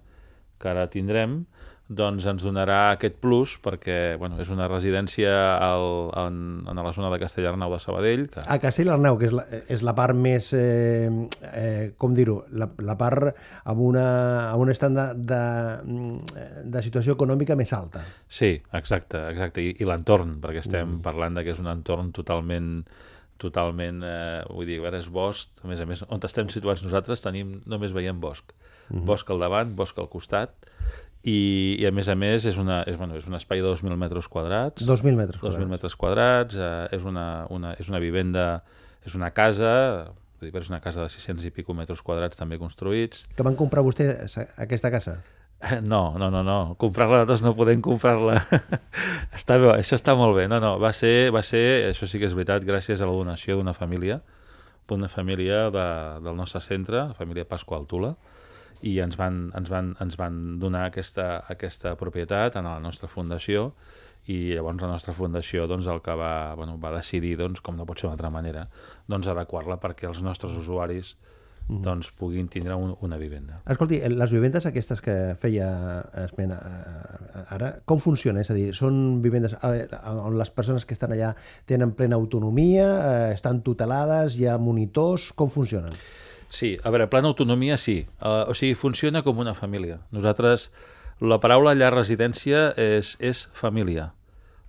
que 0.60 0.72
ara 0.74 0.88
tindrem, 0.92 1.44
doncs 1.88 2.26
ens 2.28 2.44
donarà 2.44 2.92
aquest 2.92 3.16
plus 3.24 3.56
perquè 3.64 4.18
bueno, 4.20 4.36
és 4.44 4.50
una 4.52 4.68
residència 4.68 5.32
al, 5.64 5.86
en, 6.20 6.40
en 6.68 6.82
la 6.84 6.92
zona 6.96 7.12
de 7.14 7.20
Castellarnau 7.22 7.72
de 7.72 7.80
Sabadell. 7.80 8.26
Que... 8.34 8.44
A 8.44 8.58
Castellarnau, 8.60 9.18
que 9.20 9.30
és 9.30 9.36
la, 9.36 9.46
és 9.72 9.84
la 9.88 9.96
part 9.96 10.18
més, 10.18 10.52
eh, 10.58 11.08
eh, 11.54 11.94
com 11.98 12.16
dir-ho, 12.18 12.42
la, 12.60 12.70
la 12.84 12.98
part 13.00 13.30
amb, 13.32 13.84
una, 13.88 14.08
amb 14.52 14.66
un 14.66 14.74
estat 14.74 14.96
de, 14.98 15.08
de, 15.32 15.42
de 16.68 16.84
situació 16.84 17.16
econòmica 17.16 17.56
més 17.60 17.72
alta. 17.78 18.04
Sí, 18.28 18.58
exacte, 18.76 19.24
exacte. 19.32 19.64
I, 19.64 19.78
i 19.80 19.88
l'entorn, 19.88 20.38
perquè 20.44 20.66
estem 20.66 20.98
mm. 20.98 21.04
parlant 21.08 21.40
de 21.40 21.48
que 21.48 21.56
és 21.56 21.64
un 21.64 21.72
entorn 21.72 22.12
totalment 22.16 22.82
totalment, 23.38 24.02
eh, 24.02 24.42
vull 24.50 24.66
dir, 24.66 24.80
a 24.82 24.88
veure, 24.88 24.98
és 24.98 25.12
bosc, 25.14 25.52
a 25.62 25.68
més 25.70 25.82
a 25.82 25.86
més, 25.86 26.02
on 26.10 26.24
estem 26.26 26.50
situats 26.50 26.82
nosaltres 26.82 27.22
tenim, 27.22 27.60
només 27.70 27.94
veiem 27.94 28.20
bosc. 28.20 28.50
Mm 28.90 28.98
-hmm. 28.98 29.06
Bosc 29.06 29.30
al 29.30 29.40
davant, 29.40 29.76
bosc 29.76 29.98
al 30.00 30.10
costat, 30.10 30.56
i, 31.28 31.38
i 31.82 31.88
a 31.88 31.92
més 31.92 32.08
a 32.08 32.16
més 32.16 32.46
és, 32.48 32.58
una, 32.62 32.82
és, 32.88 32.98
bueno, 33.00 33.18
és 33.20 33.28
un 33.28 33.36
espai 33.38 33.62
de 33.64 33.68
2.000 33.68 34.00
metres 34.00 34.30
quadrats 34.32 34.86
2.000 34.88 35.18
metres 35.20 35.40
quadrats, 35.42 35.60
2.000 35.60 35.74
metres 35.76 35.98
quadrats 36.00 36.60
eh, 36.60 36.98
és, 36.98 37.04
una, 37.08 37.28
una, 37.54 37.74
és 37.82 37.90
una 37.92 38.02
vivenda 38.04 38.48
és 39.06 39.18
una 39.18 39.32
casa 39.36 39.74
és 40.38 40.70
una 40.70 40.80
casa 40.84 41.02
de 41.02 41.10
600 41.10 41.48
i 41.50 41.52
pico 41.52 41.74
metres 41.74 42.04
quadrats 42.06 42.40
també 42.40 42.60
construïts 42.62 43.26
que 43.36 43.46
van 43.46 43.58
comprar 43.60 43.84
vostè 43.86 44.14
aquesta 44.58 44.94
casa? 44.94 45.20
No, 45.82 46.18
no, 46.18 46.30
no, 46.30 46.44
no. 46.44 46.76
Comprar-la 46.78 47.24
nosaltres 47.24 47.42
no 47.42 47.56
podem 47.58 47.82
comprar-la. 47.82 48.38
està 49.38 49.58
bé, 49.58 49.72
això 49.74 49.98
està 49.98 50.14
molt 50.18 50.36
bé. 50.38 50.48
No, 50.52 50.60
no, 50.64 50.76
va 50.82 50.92
ser, 50.94 51.32
va 51.34 51.42
ser, 51.46 51.90
això 51.90 52.10
sí 52.10 52.22
que 52.22 52.28
és 52.30 52.36
veritat, 52.38 52.66
gràcies 52.68 53.02
a 53.02 53.10
la 53.10 53.16
donació 53.16 53.58
d'una 53.58 53.74
família, 53.74 54.20
d'una 54.88 55.10
família 55.12 55.68
de, 55.74 55.88
del 56.24 56.38
nostre 56.38 56.62
centre, 56.62 57.08
la 57.10 57.18
família 57.18 57.48
Pasqual 57.50 57.88
Tula, 57.90 58.14
i 58.82 58.98
ens 59.02 59.18
van, 59.18 59.48
ens 59.58 59.72
van, 59.72 59.96
ens 60.04 60.18
van 60.20 60.60
donar 60.62 60.88
aquesta, 60.90 61.44
aquesta 61.50 61.96
propietat 61.98 62.60
en 62.60 62.70
la 62.70 62.78
nostra 62.84 63.10
fundació 63.10 63.72
i 64.28 64.52
llavors 64.52 64.84
la 64.84 64.92
nostra 64.92 65.16
fundació 65.16 65.66
doncs, 65.72 65.88
el 65.88 66.04
que 66.04 66.14
va, 66.20 66.54
bueno, 66.60 66.76
va 66.82 66.92
decidir, 66.98 67.38
doncs, 67.40 67.64
com 67.64 67.78
no 67.80 67.88
pot 67.88 68.00
ser 68.00 68.08
d'una 68.08 68.18
altra 68.18 68.32
manera, 68.34 68.68
doncs, 69.08 69.30
adequar-la 69.32 69.80
perquè 69.80 70.10
els 70.10 70.20
nostres 70.26 70.58
usuaris 70.60 71.14
mm. 71.68 71.80
doncs, 71.86 72.12
puguin 72.20 72.50
tindre 72.52 72.76
un, 72.76 72.92
una 73.08 73.20
vivenda. 73.22 73.62
Escolti, 73.72 74.02
les 74.12 74.36
vivendes 74.36 74.68
aquestes 74.68 75.02
que 75.04 75.16
feia 75.40 75.70
esmena 76.26 76.60
eh, 76.60 77.46
ara, 77.56 77.72
com 77.88 78.04
funciona? 78.04 78.44
És 78.44 78.52
a 78.52 78.58
dir, 78.58 78.70
són 78.76 79.22
vivendes 79.24 79.56
eh, 79.62 79.88
on 80.12 80.36
les 80.40 80.52
persones 80.52 80.86
que 80.86 80.98
estan 80.98 81.16
allà 81.16 81.32
tenen 81.70 81.96
plena 81.96 82.20
autonomia, 82.20 82.88
eh, 82.98 83.36
estan 83.38 83.64
tutelades, 83.64 84.36
hi 84.36 84.50
ha 84.52 84.60
monitors, 84.60 85.32
com 85.40 85.52
funcionen? 85.54 85.96
Sí, 86.50 86.78
a 86.84 86.92
veure, 86.94 87.10
plana 87.12 87.28
autonomia 87.28 87.78
sí. 87.78 88.06
Uh, 88.22 88.48
o 88.52 88.56
sigui, 88.56 88.76
funciona 88.80 89.24
com 89.24 89.40
una 89.44 89.56
família. 89.58 90.00
Nosaltres, 90.16 90.70
la 91.20 91.40
paraula 91.44 91.76
llar 91.76 91.92
residència 91.96 92.72
és, 92.80 93.16
és 93.20 93.48
família. 93.58 94.12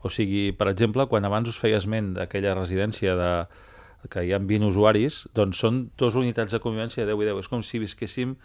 O 0.02 0.10
sigui, 0.10 0.50
per 0.54 0.70
exemple, 0.70 1.06
quan 1.10 1.26
abans 1.26 1.50
us 1.50 1.58
feia 1.58 1.78
esment 1.78 2.14
d'aquella 2.16 2.54
residència 2.58 3.14
de, 3.18 3.32
que 4.10 4.22
hi 4.24 4.32
ha 4.32 4.38
20 4.38 4.70
usuaris, 4.70 5.24
doncs 5.34 5.62
són 5.62 5.88
dues 5.98 6.18
unitats 6.18 6.54
de 6.54 6.62
convivència 6.62 7.04
de 7.04 7.14
10 7.14 7.24
i 7.24 7.30
10. 7.30 7.42
És 7.42 7.50
com 7.50 7.64
si 7.66 7.82
visquéssim 7.82 8.36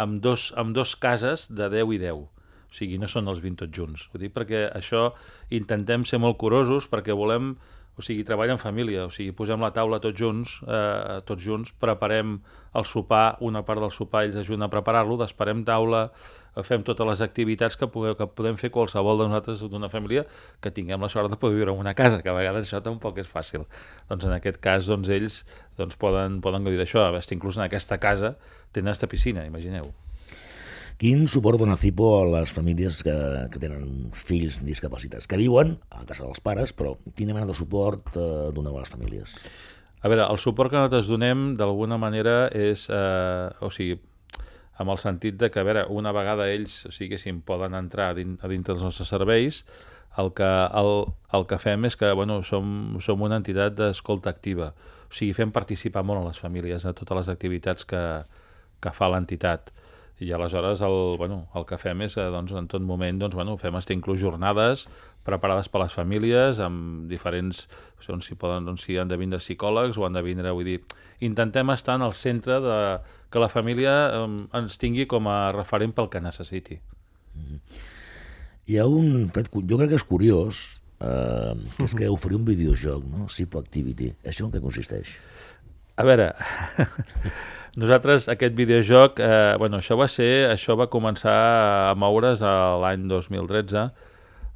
amb 0.00 0.20
dos, 0.22 0.50
amb 0.60 0.74
dos 0.76 0.94
cases 0.96 1.48
de 1.50 1.68
10 1.72 1.96
i 1.96 2.00
10. 2.04 2.22
O 2.70 2.74
sigui, 2.74 3.00
no 3.02 3.10
són 3.10 3.26
els 3.30 3.42
20 3.42 3.64
tots 3.64 3.76
junts. 3.76 4.06
Ho 4.14 4.20
dic 4.22 4.34
perquè 4.36 4.68
això 4.70 5.10
intentem 5.50 6.06
ser 6.06 6.20
molt 6.22 6.38
curosos 6.38 6.86
perquè 6.90 7.16
volem 7.18 7.56
o 7.98 8.02
sigui, 8.02 8.24
treballa 8.24 8.54
en 8.56 8.60
família, 8.62 9.04
o 9.06 9.10
sigui, 9.12 9.32
posem 9.36 9.60
la 9.60 9.72
taula 9.76 10.00
tots 10.00 10.18
junts, 10.18 10.58
eh, 10.66 11.20
tots 11.28 11.42
junts, 11.44 11.72
preparem 11.82 12.38
el 12.74 12.86
sopar, 12.86 13.36
una 13.44 13.64
part 13.66 13.82
del 13.82 13.90
sopar 13.90 14.24
ells 14.24 14.38
ajuden 14.40 14.62
a 14.64 14.70
preparar-lo, 14.72 15.18
desparem 15.20 15.64
taula, 15.66 16.08
fem 16.66 16.84
totes 16.86 17.06
les 17.06 17.22
activitats 17.24 17.76
que, 17.78 17.88
puguem, 17.90 18.16
que 18.18 18.26
podem 18.36 18.58
fer 18.60 18.70
qualsevol 18.74 19.20
de 19.20 19.28
nosaltres 19.30 19.62
d'una 19.62 19.90
família 19.92 20.24
que 20.62 20.72
tinguem 20.74 21.00
la 21.02 21.10
sort 21.12 21.30
de 21.30 21.38
poder 21.40 21.58
viure 21.58 21.74
en 21.74 21.82
una 21.82 21.94
casa, 21.94 22.22
que 22.22 22.30
a 22.30 22.36
vegades 22.36 22.68
això 22.68 22.82
tampoc 22.84 23.18
és 23.22 23.30
fàcil. 23.30 23.66
Doncs 24.10 24.26
en 24.28 24.36
aquest 24.36 24.60
cas, 24.62 24.86
doncs 24.90 25.10
ells 25.10 25.42
doncs, 25.78 25.98
poden, 26.00 26.40
poden 26.44 26.66
gaudir 26.66 26.80
d'això, 26.80 27.08
inclús 27.30 27.58
en 27.58 27.66
aquesta 27.66 27.98
casa 27.98 28.36
tenen 28.72 28.92
esta 28.92 29.06
piscina, 29.06 29.46
imagineu. 29.46 29.92
Quin 31.00 31.22
suport 31.32 31.56
dona 31.56 31.78
CIPO 31.80 32.06
a 32.12 32.24
les 32.28 32.50
famílies 32.52 32.98
que, 33.00 33.14
que 33.48 33.60
tenen 33.62 34.10
fills 34.12 34.58
discapacitats, 34.60 35.24
que 35.24 35.38
viuen 35.40 35.78
a 35.88 36.02
casa 36.04 36.26
dels 36.26 36.42
pares, 36.44 36.74
però 36.76 36.98
quina 37.16 37.32
mena 37.32 37.48
de 37.48 37.56
suport 37.56 38.10
eh, 38.20 38.50
doneu 38.52 38.76
a 38.76 38.82
les 38.82 38.92
famílies? 38.92 39.32
A 40.04 40.10
veure, 40.12 40.26
el 40.28 40.36
suport 40.36 40.68
que 40.68 40.76
nosaltres 40.76 41.08
donem, 41.08 41.54
d'alguna 41.56 41.96
manera, 41.96 42.50
és... 42.52 42.84
Eh, 42.92 43.48
o 43.64 43.72
sigui, 43.72 43.96
amb 44.76 44.92
el 44.92 45.00
sentit 45.00 45.40
de 45.40 45.48
que, 45.48 45.64
a 45.64 45.64
veure, 45.64 45.88
una 45.88 46.12
vegada 46.12 46.50
ells, 46.52 46.82
o 46.84 46.92
sigui, 46.92 47.16
poden 47.48 47.80
entrar 47.80 48.12
a 48.12 48.18
dintre 48.20 48.74
dels 48.74 48.84
nostres 48.84 49.08
serveis, 49.08 49.64
el 50.20 50.34
que, 50.36 50.52
el, 50.84 50.92
el 51.32 51.46
que 51.48 51.60
fem 51.64 51.88
és 51.88 51.96
que 51.96 52.12
bueno, 52.12 52.42
som, 52.44 52.98
som 53.00 53.24
una 53.24 53.40
entitat 53.40 53.72
d'escolta 53.78 54.28
activa. 54.28 54.74
O 55.08 55.16
sigui, 55.16 55.32
fem 55.32 55.48
participar 55.48 56.04
molt 56.04 56.20
a 56.20 56.28
les 56.28 56.44
famílies 56.44 56.84
a 56.84 56.92
totes 56.92 57.22
les 57.22 57.32
activitats 57.32 57.88
que, 57.88 58.02
que 58.84 58.92
fa 58.92 59.08
l'entitat. 59.08 59.72
I 60.20 60.32
aleshores 60.36 60.82
el, 60.84 61.16
bueno, 61.16 61.46
el 61.56 61.64
que 61.64 61.78
fem 61.80 62.02
és, 62.04 62.18
eh, 62.20 62.26
doncs, 62.32 62.52
en 62.52 62.66
tot 62.68 62.82
moment, 62.84 63.22
doncs, 63.22 63.34
bueno, 63.34 63.56
fem 63.56 63.76
hasta 63.78 63.94
inclús 63.96 64.20
jornades 64.20 64.86
preparades 65.24 65.70
per 65.72 65.80
les 65.80 65.94
famílies 65.96 66.60
amb 66.64 67.08
diferents, 67.08 67.64
on 68.12 68.20
s'hi 68.24 68.36
poden, 68.40 68.68
on 68.68 68.76
s'hi 68.80 68.98
han 69.00 69.08
de 69.08 69.16
vindre 69.20 69.40
psicòlegs 69.40 69.96
o 69.96 70.04
han 70.04 70.16
de 70.16 70.22
vindre, 70.24 70.52
vull 70.56 70.68
dir, 70.68 70.80
intentem 71.24 71.72
estar 71.72 71.96
en 71.96 72.04
el 72.04 72.12
centre 72.12 72.60
de 72.60 72.76
que 73.32 73.40
la 73.40 73.48
família 73.48 73.94
eh, 74.18 74.26
ens 74.60 74.76
tingui 74.80 75.08
com 75.08 75.28
a 75.30 75.52
referent 75.56 75.96
pel 75.96 76.10
que 76.12 76.20
necessiti. 76.20 76.80
Mm 77.34 77.44
-hmm. 77.46 77.88
Hi 78.66 78.78
ha 78.78 78.86
un 78.86 79.30
fet, 79.34 79.48
jo 79.50 79.76
crec 79.78 79.88
que 79.88 79.96
és 79.96 80.04
curiós, 80.04 80.80
eh, 81.00 81.54
que 81.76 81.84
és 81.84 81.94
que 81.94 82.08
oferir 82.08 82.36
un 82.36 82.44
videojoc, 82.44 83.04
no? 83.04 83.28
Sipo 83.28 83.58
Activity. 83.58 84.12
Això 84.24 84.44
en 84.44 84.52
què 84.52 84.60
consisteix? 84.60 85.16
A 86.00 86.04
veure, 86.08 86.30
nosaltres 87.82 88.28
aquest 88.32 88.54
videojoc, 88.56 89.20
eh, 89.20 89.54
bueno, 89.60 89.80
això 89.82 89.98
va 90.00 90.08
ser, 90.08 90.48
això 90.48 90.76
va 90.80 90.88
començar 90.92 91.36
a 91.90 91.94
moure's 91.98 92.40
l'any 92.40 93.04
2013. 93.10 93.88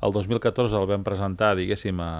El 0.04 0.14
2014 0.16 0.78
el 0.80 0.88
vam 0.88 1.04
presentar, 1.04 1.54
diguéssim, 1.58 2.00
a, 2.00 2.12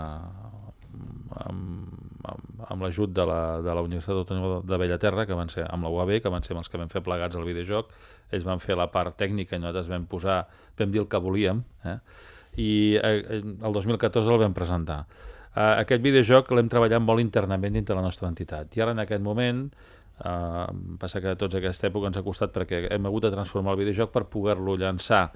amb, 1.44 1.94
amb, 2.24 2.62
amb 2.68 2.84
l'ajut 2.84 3.12
de, 3.16 3.24
la, 3.28 3.40
de 3.64 3.74
la 3.76 3.84
Universitat 3.84 4.20
Autònoma 4.22 4.60
de 4.68 4.78
Bellaterra, 4.80 5.26
que 5.28 5.36
van 5.38 5.52
ser 5.52 5.66
amb 5.68 5.86
la 5.88 5.92
UAB, 5.92 6.16
que 6.24 6.32
van 6.32 6.44
ser 6.46 6.56
els 6.56 6.70
que 6.70 6.80
vam 6.80 6.92
fer 6.92 7.04
plegats 7.06 7.36
el 7.40 7.48
videojoc. 7.48 7.92
Ells 8.32 8.46
van 8.46 8.62
fer 8.62 8.76
la 8.80 8.90
part 8.92 9.16
tècnica 9.20 9.56
i 9.56 9.62
nosaltres 9.62 9.90
vam 9.92 10.08
posar, 10.10 10.42
vam 10.78 10.92
dir 10.92 11.04
el 11.04 11.08
que 11.10 11.20
volíem, 11.20 11.64
eh? 11.88 11.98
i 12.60 12.70
eh, 13.00 13.40
el 13.40 13.80
2014 13.80 14.30
el 14.30 14.44
vam 14.44 14.54
presentar. 14.56 15.04
Eh, 15.54 15.74
aquest 15.84 16.02
videojoc 16.02 16.50
l'hem 16.50 16.68
treballat 16.70 17.02
molt 17.02 17.22
internament 17.22 17.76
dintre 17.78 17.94
la 17.94 18.02
nostra 18.02 18.28
entitat. 18.30 18.74
I 18.74 18.82
ara, 18.82 18.94
en 18.96 19.02
aquest 19.04 19.22
moment, 19.22 19.64
eh, 20.18 20.66
passa 20.98 21.22
que 21.22 21.36
tots 21.38 21.54
aquesta 21.54 21.88
època 21.90 22.10
ens 22.10 22.18
ha 22.18 22.26
costat 22.26 22.54
perquè 22.54 22.88
hem 22.90 23.06
hagut 23.06 23.28
de 23.28 23.34
transformar 23.34 23.74
el 23.74 23.84
videojoc 23.84 24.10
per 24.14 24.26
poder-lo 24.30 24.76
llançar 24.76 25.28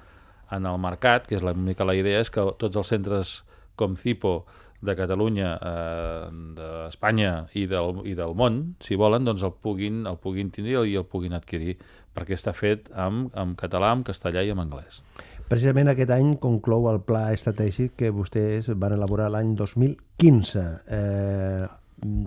en 0.51 0.65
el 0.65 0.79
mercat, 0.81 1.27
que 1.27 1.37
és 1.37 1.45
la, 1.45 1.53
mica 1.53 1.87
la 1.87 1.95
idea 1.95 2.19
és 2.19 2.31
que 2.33 2.43
tots 2.59 2.75
els 2.75 2.87
centres 2.87 3.43
com 3.79 3.95
Cipo 3.95 4.45
de 4.81 4.95
Catalunya, 4.95 5.53
eh, 5.55 6.27
d'Espanya 6.55 7.47
i, 7.53 7.65
del, 7.67 8.01
i 8.07 8.15
del 8.15 8.35
món, 8.35 8.61
si 8.83 8.95
volen, 8.99 9.27
doncs 9.27 9.43
el 9.43 9.55
puguin, 9.55 10.05
el 10.07 10.19
puguin 10.19 10.51
tindre 10.55 10.85
i 10.87 10.95
el 10.99 11.07
puguin 11.07 11.35
adquirir, 11.35 11.77
perquè 12.15 12.35
està 12.35 12.55
fet 12.55 12.89
amb, 12.95 13.31
amb 13.35 13.59
català, 13.59 13.91
amb 13.95 14.07
castellà 14.07 14.43
i 14.43 14.51
en 14.55 14.63
anglès. 14.63 15.01
Precisament 15.49 15.89
aquest 15.89 16.11
any 16.13 16.35
conclou 16.41 16.87
el 16.91 17.01
pla 17.01 17.29
estratègic 17.33 17.95
que 17.97 18.13
vostès 18.13 18.69
van 18.69 18.93
elaborar 18.93 19.31
l'any 19.33 19.55
2015. 19.57 20.65
Eh, 20.85 21.63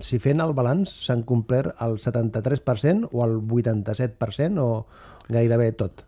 si 0.03 0.19
fent 0.21 0.43
el 0.43 0.51
balanç 0.57 0.91
s'han 1.05 1.23
complert 1.27 1.79
el 1.81 1.95
73% 2.03 3.07
o 3.11 3.23
el 3.25 3.39
87% 3.41 4.59
o 4.59 4.83
gairebé 5.31 5.71
tot? 5.79 6.03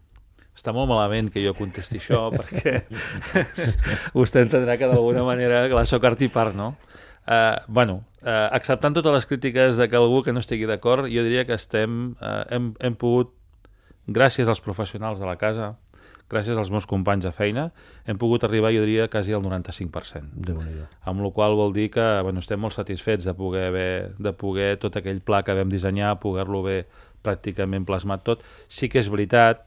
està 0.56 0.72
molt 0.72 0.88
malament 0.88 1.30
que 1.32 1.44
jo 1.44 1.54
contesti 1.56 2.00
això, 2.00 2.30
perquè 2.38 2.86
vostè 4.20 4.46
entendrà 4.46 4.78
que 4.80 4.90
d'alguna 4.90 5.26
manera 5.28 5.66
que 5.68 5.76
la 5.76 5.86
soc 5.90 6.08
artipar, 6.08 6.54
no? 6.56 6.74
Uh, 7.26 7.58
bueno, 7.68 8.04
uh, 8.22 8.48
acceptant 8.56 8.96
totes 8.96 9.14
les 9.14 9.26
crítiques 9.26 9.80
de 9.80 9.90
que 9.90 9.98
algú 10.00 10.22
que 10.24 10.34
no 10.34 10.44
estigui 10.44 10.70
d'acord, 10.70 11.10
jo 11.12 11.26
diria 11.26 11.46
que 11.48 11.58
estem, 11.58 12.14
uh, 12.22 12.44
hem, 12.54 12.72
hem 12.86 12.96
pogut, 13.02 13.34
gràcies 14.06 14.48
als 14.48 14.62
professionals 14.62 15.20
de 15.20 15.26
la 15.28 15.36
casa, 15.42 15.74
gràcies 16.32 16.58
als 16.58 16.72
meus 16.74 16.88
companys 16.90 17.26
de 17.28 17.32
feina, 17.36 17.68
hem 18.10 18.18
pogut 18.22 18.44
arribar, 18.48 18.72
jo 18.74 18.82
diria, 18.86 19.08
quasi 19.12 19.34
al 19.34 19.44
95%. 19.46 20.42
déu 20.48 20.58
Amb 21.06 21.22
la 21.22 21.32
qual 21.32 21.56
vol 21.58 21.74
dir 21.74 21.92
que 21.94 22.06
bueno, 22.26 22.42
estem 22.42 22.60
molt 22.60 22.74
satisfets 22.74 23.26
de 23.26 23.34
poder, 23.38 23.68
haver, 23.70 24.16
de 24.18 24.34
poder 24.34 24.76
tot 24.82 24.98
aquell 24.98 25.22
pla 25.22 25.44
que 25.44 25.54
vam 25.54 25.70
dissenyar, 25.70 26.18
poder-lo 26.20 26.64
haver 26.66 26.86
pràcticament 27.26 27.86
plasmat 27.86 28.26
tot. 28.26 28.44
Sí 28.68 28.90
que 28.90 29.00
és 29.02 29.10
veritat 29.10 29.66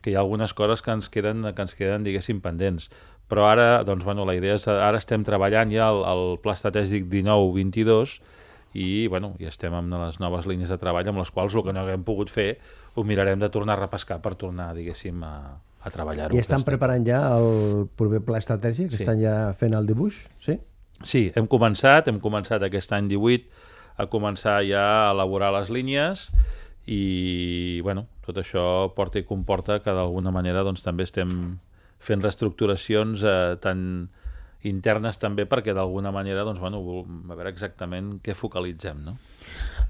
que 0.00 0.12
hi 0.12 0.16
ha 0.16 0.22
algunes 0.24 0.54
coses 0.56 0.82
que 0.82 0.92
ens 0.92 1.08
queden, 1.12 1.44
que 1.52 1.62
ens 1.62 1.76
queden 1.76 2.04
diguéssim, 2.06 2.40
pendents. 2.44 2.90
Però 3.26 3.48
ara, 3.48 3.82
doncs, 3.84 4.04
bueno, 4.06 4.24
la 4.24 4.36
idea 4.38 4.54
és, 4.54 4.68
ara 4.70 5.00
estem 5.00 5.24
treballant 5.26 5.72
ja 5.72 5.90
el, 5.90 6.04
el 6.06 6.24
Pla 6.44 6.54
Estratègic 6.54 7.08
19-22 7.10 8.20
i, 8.76 9.06
bueno, 9.10 9.32
i 9.42 9.48
estem 9.48 9.74
amb 9.74 9.96
les 9.98 10.20
noves 10.22 10.46
línies 10.46 10.70
de 10.70 10.78
treball 10.78 11.08
amb 11.10 11.22
les 11.22 11.32
quals 11.34 11.56
el 11.56 11.64
que 11.66 11.74
no 11.74 11.82
haguem 11.82 12.04
pogut 12.06 12.30
fer 12.30 12.58
ho 12.94 13.04
mirarem 13.08 13.40
de 13.40 13.50
tornar 13.50 13.74
a 13.74 13.82
repescar 13.82 14.20
per 14.22 14.36
tornar, 14.38 14.70
diguéssim, 14.76 15.24
a, 15.26 15.56
a 15.86 15.92
treballar-ho. 15.94 16.34
I 16.34 16.42
estan 16.42 16.64
preparant 16.66 17.06
ja 17.06 17.20
el 17.36 17.86
proper 17.98 18.22
pla 18.26 18.40
estratègic? 18.42 18.90
Sí. 18.90 19.04
Estan 19.04 19.22
ja 19.22 19.36
fent 19.58 19.76
el 19.78 19.86
dibuix? 19.86 20.18
Sí? 20.44 20.58
Sí, 21.04 21.26
hem 21.36 21.46
començat, 21.50 22.08
hem 22.10 22.18
començat 22.22 22.64
aquest 22.66 22.92
any 22.96 23.10
18 23.12 23.46
a 24.00 24.06
començar 24.12 24.58
ja 24.66 24.84
a 25.06 25.10
elaborar 25.14 25.52
les 25.54 25.70
línies 25.72 26.30
i 26.86 27.80
bueno, 27.84 28.06
tot 28.24 28.38
això 28.40 28.92
porta 28.96 29.20
i 29.20 29.26
comporta 29.28 29.80
que 29.84 29.94
d'alguna 29.94 30.32
manera 30.34 30.64
doncs, 30.66 30.84
també 30.84 31.06
estem 31.06 31.30
fent 32.02 32.22
reestructuracions 32.22 33.24
eh, 33.24 33.56
tan 33.62 34.08
internes 34.66 35.20
també 35.22 35.46
perquè 35.46 35.74
d'alguna 35.76 36.10
manera 36.14 36.44
doncs, 36.46 36.60
bueno, 36.60 36.80
a 37.06 37.36
veure 37.36 37.52
exactament 37.52 38.16
què 38.24 38.34
focalitzem. 38.34 39.04
No? 39.06 39.16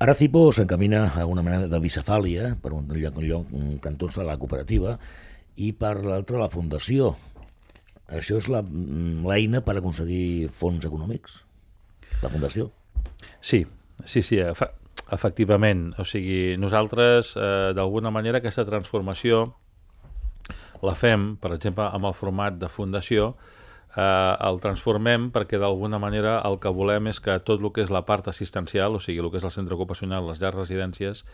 Ara 0.03 0.15
Cipo 0.19 0.51
s'encamina 0.53 1.07
a 1.17 1.25
una 1.29 1.45
mena 1.47 1.71
de 1.71 1.81
bicefàlia 1.81 2.55
per 2.63 2.75
un 2.77 2.91
lloc, 2.93 3.17
un 3.17 3.29
lloc 3.31 3.55
un 3.57 3.79
cantons 3.83 4.19
de 4.21 4.27
la 4.27 4.37
cooperativa 4.37 4.99
i 5.57 5.73
per 5.73 5.99
l'altre 6.05 6.41
la 6.41 6.51
fundació. 6.53 7.15
Això 8.07 8.39
és 8.39 8.49
l'eina 8.49 9.63
per 9.67 9.79
aconseguir 9.79 10.49
fons 10.55 10.85
econòmics? 10.87 11.41
La 12.23 12.31
fundació? 12.31 12.71
Sí, 13.41 13.65
sí, 14.05 14.23
sí. 14.23 14.39
Efectivament, 15.13 15.89
o 15.99 16.05
sigui, 16.07 16.57
nosaltres 16.61 17.35
eh, 17.39 17.73
d'alguna 17.77 18.13
manera 18.15 18.41
aquesta 18.43 18.67
transformació 18.67 19.47
la 20.83 20.95
fem, 20.95 21.35
per 21.41 21.55
exemple, 21.57 21.87
amb 21.89 22.09
el 22.09 22.15
format 22.15 22.57
de 22.61 22.69
fundació, 22.69 23.31
eh, 23.97 24.35
el 24.49 24.61
transformem 24.63 25.31
perquè 25.35 25.61
d'alguna 25.63 26.01
manera 26.03 26.39
el 26.49 26.59
que 26.63 26.73
volem 26.73 27.11
és 27.13 27.21
que 27.21 27.39
tot 27.41 27.63
el 27.63 27.73
que 27.73 27.85
és 27.87 27.93
la 27.95 28.05
part 28.09 28.29
assistencial, 28.29 28.97
o 28.97 29.03
sigui, 29.03 29.23
el 29.25 29.31
que 29.33 29.41
és 29.41 29.47
el 29.49 29.55
centre 29.55 29.79
ocupacional, 29.79 30.27
les 30.29 30.43
llars 30.43 30.59
residències, 30.59 31.25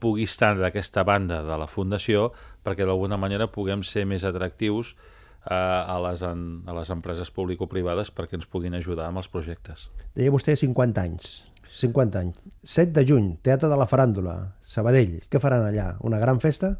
pugui 0.00 0.26
estar 0.28 0.54
d'aquesta 0.58 1.04
banda 1.04 1.42
de 1.46 1.58
la 1.60 1.68
fundació 1.70 2.30
perquè 2.66 2.86
d'alguna 2.86 3.18
manera 3.20 3.50
puguem 3.50 3.84
ser 3.86 4.06
més 4.06 4.24
atractius 4.24 4.94
eh, 4.94 5.54
a, 5.54 5.98
les, 6.06 6.22
a 6.22 6.78
les 6.80 6.90
empreses 6.94 7.30
público-privades 7.34 8.12
perquè 8.14 8.38
ens 8.38 8.48
puguin 8.50 8.78
ajudar 8.78 9.08
amb 9.10 9.22
els 9.22 9.30
projectes. 9.32 9.88
Deia 10.16 10.34
vostè 10.34 10.56
50 10.56 11.04
anys. 11.04 11.38
50 11.78 12.18
anys. 12.18 12.42
7 12.64 12.94
de 12.96 13.04
juny, 13.06 13.32
Teatre 13.44 13.68
de 13.70 13.76
la 13.78 13.86
Faràndula, 13.86 14.36
Sabadell. 14.66 15.18
Què 15.30 15.40
faran 15.42 15.66
allà? 15.68 15.92
Una 16.06 16.18
gran 16.22 16.40
festa? 16.42 16.76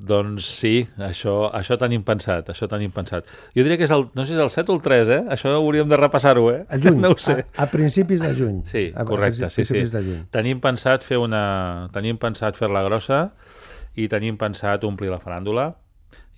Doncs 0.00 0.46
sí, 0.60 0.72
això, 1.02 1.34
això 1.56 1.76
tenim 1.80 2.04
pensat, 2.06 2.48
això 2.52 2.68
tenim 2.70 2.92
pensat. 2.94 3.26
Jo 3.56 3.64
diria 3.66 3.76
que 3.80 3.84
és 3.84 3.92
el, 3.94 4.06
no 4.16 4.24
sé 4.24 4.32
si 4.32 4.38
és 4.38 4.42
el 4.44 4.52
7 4.52 4.72
o 4.72 4.76
el 4.78 4.82
3, 4.84 5.10
eh? 5.16 5.20
Això 5.36 5.52
hauríem 5.58 5.90
de 5.90 5.98
repassar-ho, 6.00 6.46
eh? 6.52 6.62
A 6.68 6.78
juny, 6.80 7.00
no 7.04 7.12
ho 7.12 7.18
sé. 7.20 7.40
A, 7.42 7.64
a 7.64 7.68
principis 7.72 8.22
de 8.24 8.30
juny. 8.36 8.62
Sí, 8.70 8.86
correcte, 9.08 9.44
a, 9.48 9.50
sí, 9.52 9.66
sí. 9.68 9.84
De 9.92 10.04
juny. 10.06 10.22
Tenim 10.32 10.62
pensat 10.64 11.04
fer 11.06 11.20
una... 11.20 11.42
Tenim 11.94 12.20
pensat 12.22 12.58
fer-la 12.60 12.84
grossa 12.86 13.26
i 14.00 14.08
tenim 14.08 14.38
pensat 14.40 14.86
omplir 14.88 15.12
la 15.12 15.20
faràndula. 15.20 15.72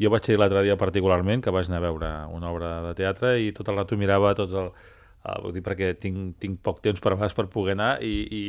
Jo 0.02 0.10
vaig 0.10 0.26
dir 0.26 0.40
l'altre 0.40 0.64
dia 0.66 0.74
particularment 0.80 1.44
que 1.44 1.52
vaig 1.54 1.68
anar 1.70 1.82
a 1.82 1.86
veure 1.86 2.10
una 2.34 2.50
obra 2.50 2.74
de 2.88 2.96
teatre 2.98 3.36
i 3.38 3.52
tot 3.54 3.68
el 3.70 3.78
rato 3.78 3.98
mirava 4.00 4.34
tots 4.34 4.56
el, 4.58 4.72
Uh, 5.22 5.36
vull 5.38 5.52
dir, 5.54 5.62
perquè 5.62 5.92
tinc, 6.02 6.32
tinc 6.42 6.56
poc 6.66 6.80
temps 6.82 6.98
per 6.98 7.12
vegades 7.14 7.34
per 7.38 7.44
poder 7.50 7.76
anar 7.76 7.92
i, 8.02 8.10
i, 8.26 8.40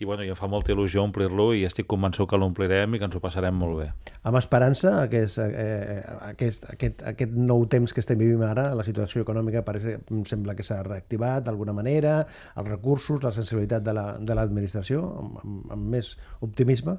i, 0.00 0.06
bueno, 0.08 0.24
i 0.24 0.30
em 0.32 0.36
fa 0.36 0.48
molta 0.48 0.72
il·lusió 0.72 1.02
omplir-lo 1.04 1.50
i 1.52 1.66
estic 1.68 1.84
convençut 1.90 2.30
que 2.30 2.38
l'omplirem 2.40 2.94
i 2.96 3.00
que 3.00 3.04
ens 3.04 3.16
ho 3.18 3.20
passarem 3.20 3.58
molt 3.60 3.76
bé. 3.82 3.88
Amb 4.24 4.38
esperança, 4.40 4.94
aquest, 5.02 5.36
eh, 5.44 6.00
aquest, 6.30 6.64
aquest, 6.72 7.04
aquest 7.10 7.34
nou 7.36 7.66
temps 7.68 7.92
que 7.92 8.00
estem 8.00 8.16
vivint 8.20 8.46
ara, 8.48 8.70
la 8.76 8.86
situació 8.86 9.26
econòmica 9.26 9.60
parece, 9.66 9.98
em 10.08 10.24
sembla 10.28 10.56
que 10.56 10.64
s'ha 10.64 10.80
reactivat 10.86 11.44
d'alguna 11.44 11.76
manera, 11.76 12.22
els 12.56 12.70
recursos, 12.70 13.20
la 13.22 13.34
sensibilitat 13.36 13.84
de 13.84 14.38
l'administració, 14.38 15.04
la, 15.04 15.20
amb, 15.20 15.38
amb, 15.44 15.76
amb 15.76 15.94
més 15.98 16.14
optimisme? 16.48 16.96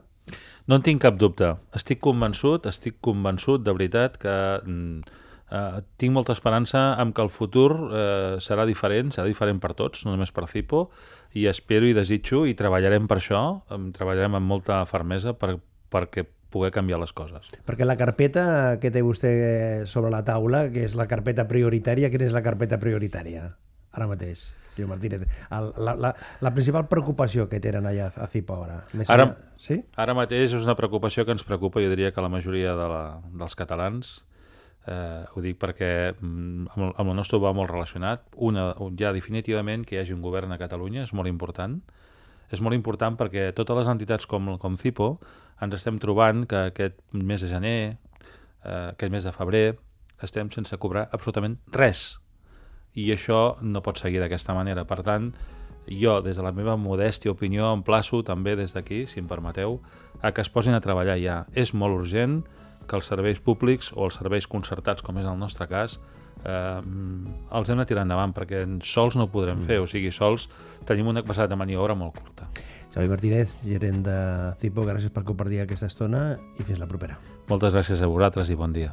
No 0.70 0.78
en 0.78 0.86
tinc 0.86 1.02
cap 1.02 1.18
dubte. 1.18 1.56
Estic 1.76 2.04
convençut, 2.06 2.70
estic 2.70 3.02
convençut 3.02 3.66
de 3.66 3.74
veritat 3.74 4.22
que 4.22 4.38
mm, 4.62 5.18
Uh, 5.52 5.82
tinc 6.00 6.16
molta 6.16 6.32
esperança 6.32 6.94
en 7.04 7.10
que 7.12 7.24
el 7.26 7.30
futur 7.30 7.74
uh, 7.76 8.38
serà 8.40 8.64
diferent, 8.70 9.10
serà 9.12 9.28
diferent 9.28 9.60
per 9.60 9.74
tots, 9.76 10.06
no 10.08 10.14
només 10.14 10.32
per 10.32 10.46
Cipo, 10.48 10.86
i 11.36 11.44
espero 11.52 11.90
i 11.90 11.96
desitjo 11.98 12.46
i 12.48 12.56
treballarem 12.56 13.10
per 13.12 13.18
això, 13.20 13.42
um, 13.76 13.90
treballarem 13.92 14.40
amb 14.40 14.48
molta 14.48 14.80
fermesa 14.88 15.36
per, 15.36 15.58
perquè 15.92 16.24
poder 16.52 16.72
canviar 16.72 17.02
les 17.04 17.12
coses. 17.16 17.52
Perquè 17.68 17.84
la 17.88 17.98
carpeta 18.00 18.78
que 18.80 18.94
té 18.96 19.04
vostè 19.04 19.34
sobre 19.92 20.12
la 20.12 20.24
taula, 20.28 20.70
que 20.72 20.86
és 20.88 20.96
la 21.00 21.10
carpeta 21.12 21.48
prioritària, 21.52 22.12
quina 22.12 22.28
és 22.28 22.36
la 22.36 22.44
carpeta 22.48 22.80
prioritària 22.80 23.50
ara 23.92 24.08
mateix? 24.08 24.48
senyor 24.72 24.88
Martínez, 24.88 25.28
el, 25.52 25.66
la, 25.84 25.96
la, 26.00 26.14
la 26.40 26.52
principal 26.56 26.86
preocupació 26.88 27.50
que 27.52 27.60
tenen 27.60 27.88
allà 27.90 28.08
a 28.16 28.28
Cipo 28.32 28.56
ara? 28.64 28.78
Més 28.96 29.10
ara, 29.12 29.28
sí? 29.60 29.82
ara 30.00 30.16
mateix 30.16 30.56
és 30.56 30.64
una 30.64 30.78
preocupació 30.80 31.26
que 31.28 31.36
ens 31.36 31.44
preocupa, 31.44 31.84
jo 31.84 31.92
diria 31.92 32.14
que 32.16 32.24
la 32.24 32.32
majoria 32.32 32.76
de 32.80 32.88
la, 32.88 33.02
dels 33.36 33.58
catalans, 33.60 34.14
Eh, 34.88 35.26
ho 35.36 35.42
dic 35.46 35.60
perquè 35.62 36.16
mm, 36.20 36.68
amb, 36.74 36.86
el- 36.88 36.94
amb 36.98 37.10
el 37.12 37.16
nostre 37.16 37.38
va 37.40 37.52
molt 37.54 37.70
relacionat. 37.70 38.24
Una, 38.36 38.72
un- 38.82 38.96
ja 38.98 39.12
definitivament 39.14 39.86
que 39.86 39.96
hi 39.96 40.00
hagi 40.02 40.14
un 40.14 40.22
govern 40.26 40.52
a 40.52 40.58
Catalunya 40.58 41.04
és 41.04 41.14
molt 41.14 41.30
important. 41.30 41.80
És 42.52 42.62
molt 42.62 42.74
important 42.76 43.16
perquè 43.16 43.52
totes 43.54 43.78
les 43.78 43.88
entitats 43.88 44.26
com, 44.28 44.58
com 44.58 44.76
CIPO 44.78 45.20
ens 45.62 45.76
estem 45.78 46.00
trobant 46.02 46.48
que 46.50 46.66
aquest 46.72 46.98
mes 47.14 47.42
de 47.42 47.48
gener, 47.48 47.98
eh, 48.66 48.90
aquest 48.92 49.12
mes 49.14 49.24
de 49.24 49.32
febrer, 49.32 49.78
estem 50.22 50.50
sense 50.52 50.76
cobrar 50.78 51.08
absolutament 51.14 51.60
res. 51.72 52.18
I 52.94 53.06
això 53.14 53.58
no 53.62 53.82
pot 53.86 53.98
seguir 54.02 54.20
d'aquesta 54.20 54.54
manera. 54.54 54.84
Per 54.86 55.00
tant, 55.06 55.30
jo, 55.88 56.18
des 56.22 56.36
de 56.38 56.44
la 56.44 56.52
meva 56.52 56.76
modèstia 56.78 57.32
opinió, 57.32 57.72
em 57.74 57.82
plaço 57.84 58.24
també 58.24 58.56
des 58.58 58.74
d'aquí, 58.74 59.06
si 59.08 59.20
em 59.22 59.28
permeteu, 59.30 59.80
a 60.22 60.32
que 60.34 60.42
es 60.42 60.50
posin 60.50 60.74
a 60.74 60.82
treballar 60.82 61.18
ja. 61.22 61.46
És 61.54 61.74
molt 61.74 61.96
urgent 62.02 62.42
que 62.92 63.00
els 63.00 63.08
serveis 63.08 63.40
públics 63.40 63.94
o 63.96 64.10
els 64.10 64.20
serveis 64.20 64.48
concertats, 64.52 65.04
com 65.06 65.20
és 65.22 65.28
el 65.28 65.40
nostre 65.40 65.68
cas, 65.72 65.98
eh, 66.44 66.82
els 67.58 67.72
hem 67.72 67.80
de 67.80 67.88
tirar 67.88 68.04
endavant, 68.04 68.36
perquè 68.36 68.66
sols 68.84 69.16
no 69.16 69.28
ho 69.28 69.32
podrem 69.32 69.64
fer, 69.68 69.80
o 69.80 69.88
sigui, 69.88 70.12
sols 70.12 70.50
tenim 70.90 71.08
una 71.12 71.24
capacitat 71.24 71.54
de 71.54 71.60
maniobra 71.60 71.96
molt 71.96 72.20
curta. 72.20 72.50
Xavi 72.92 73.08
Martínez, 73.08 73.62
gerent 73.64 74.04
de 74.04 74.18
CIPO, 74.60 74.84
gràcies 74.90 75.16
per 75.16 75.24
compartir 75.28 75.64
aquesta 75.64 75.88
estona 75.88 76.26
i 76.60 76.68
fins 76.68 76.82
la 76.82 76.90
propera. 76.92 77.16
Moltes 77.48 77.72
gràcies 77.72 78.04
a 78.04 78.12
vosaltres 78.12 78.52
i 78.52 78.60
bon 78.60 78.76
dia. 78.76 78.92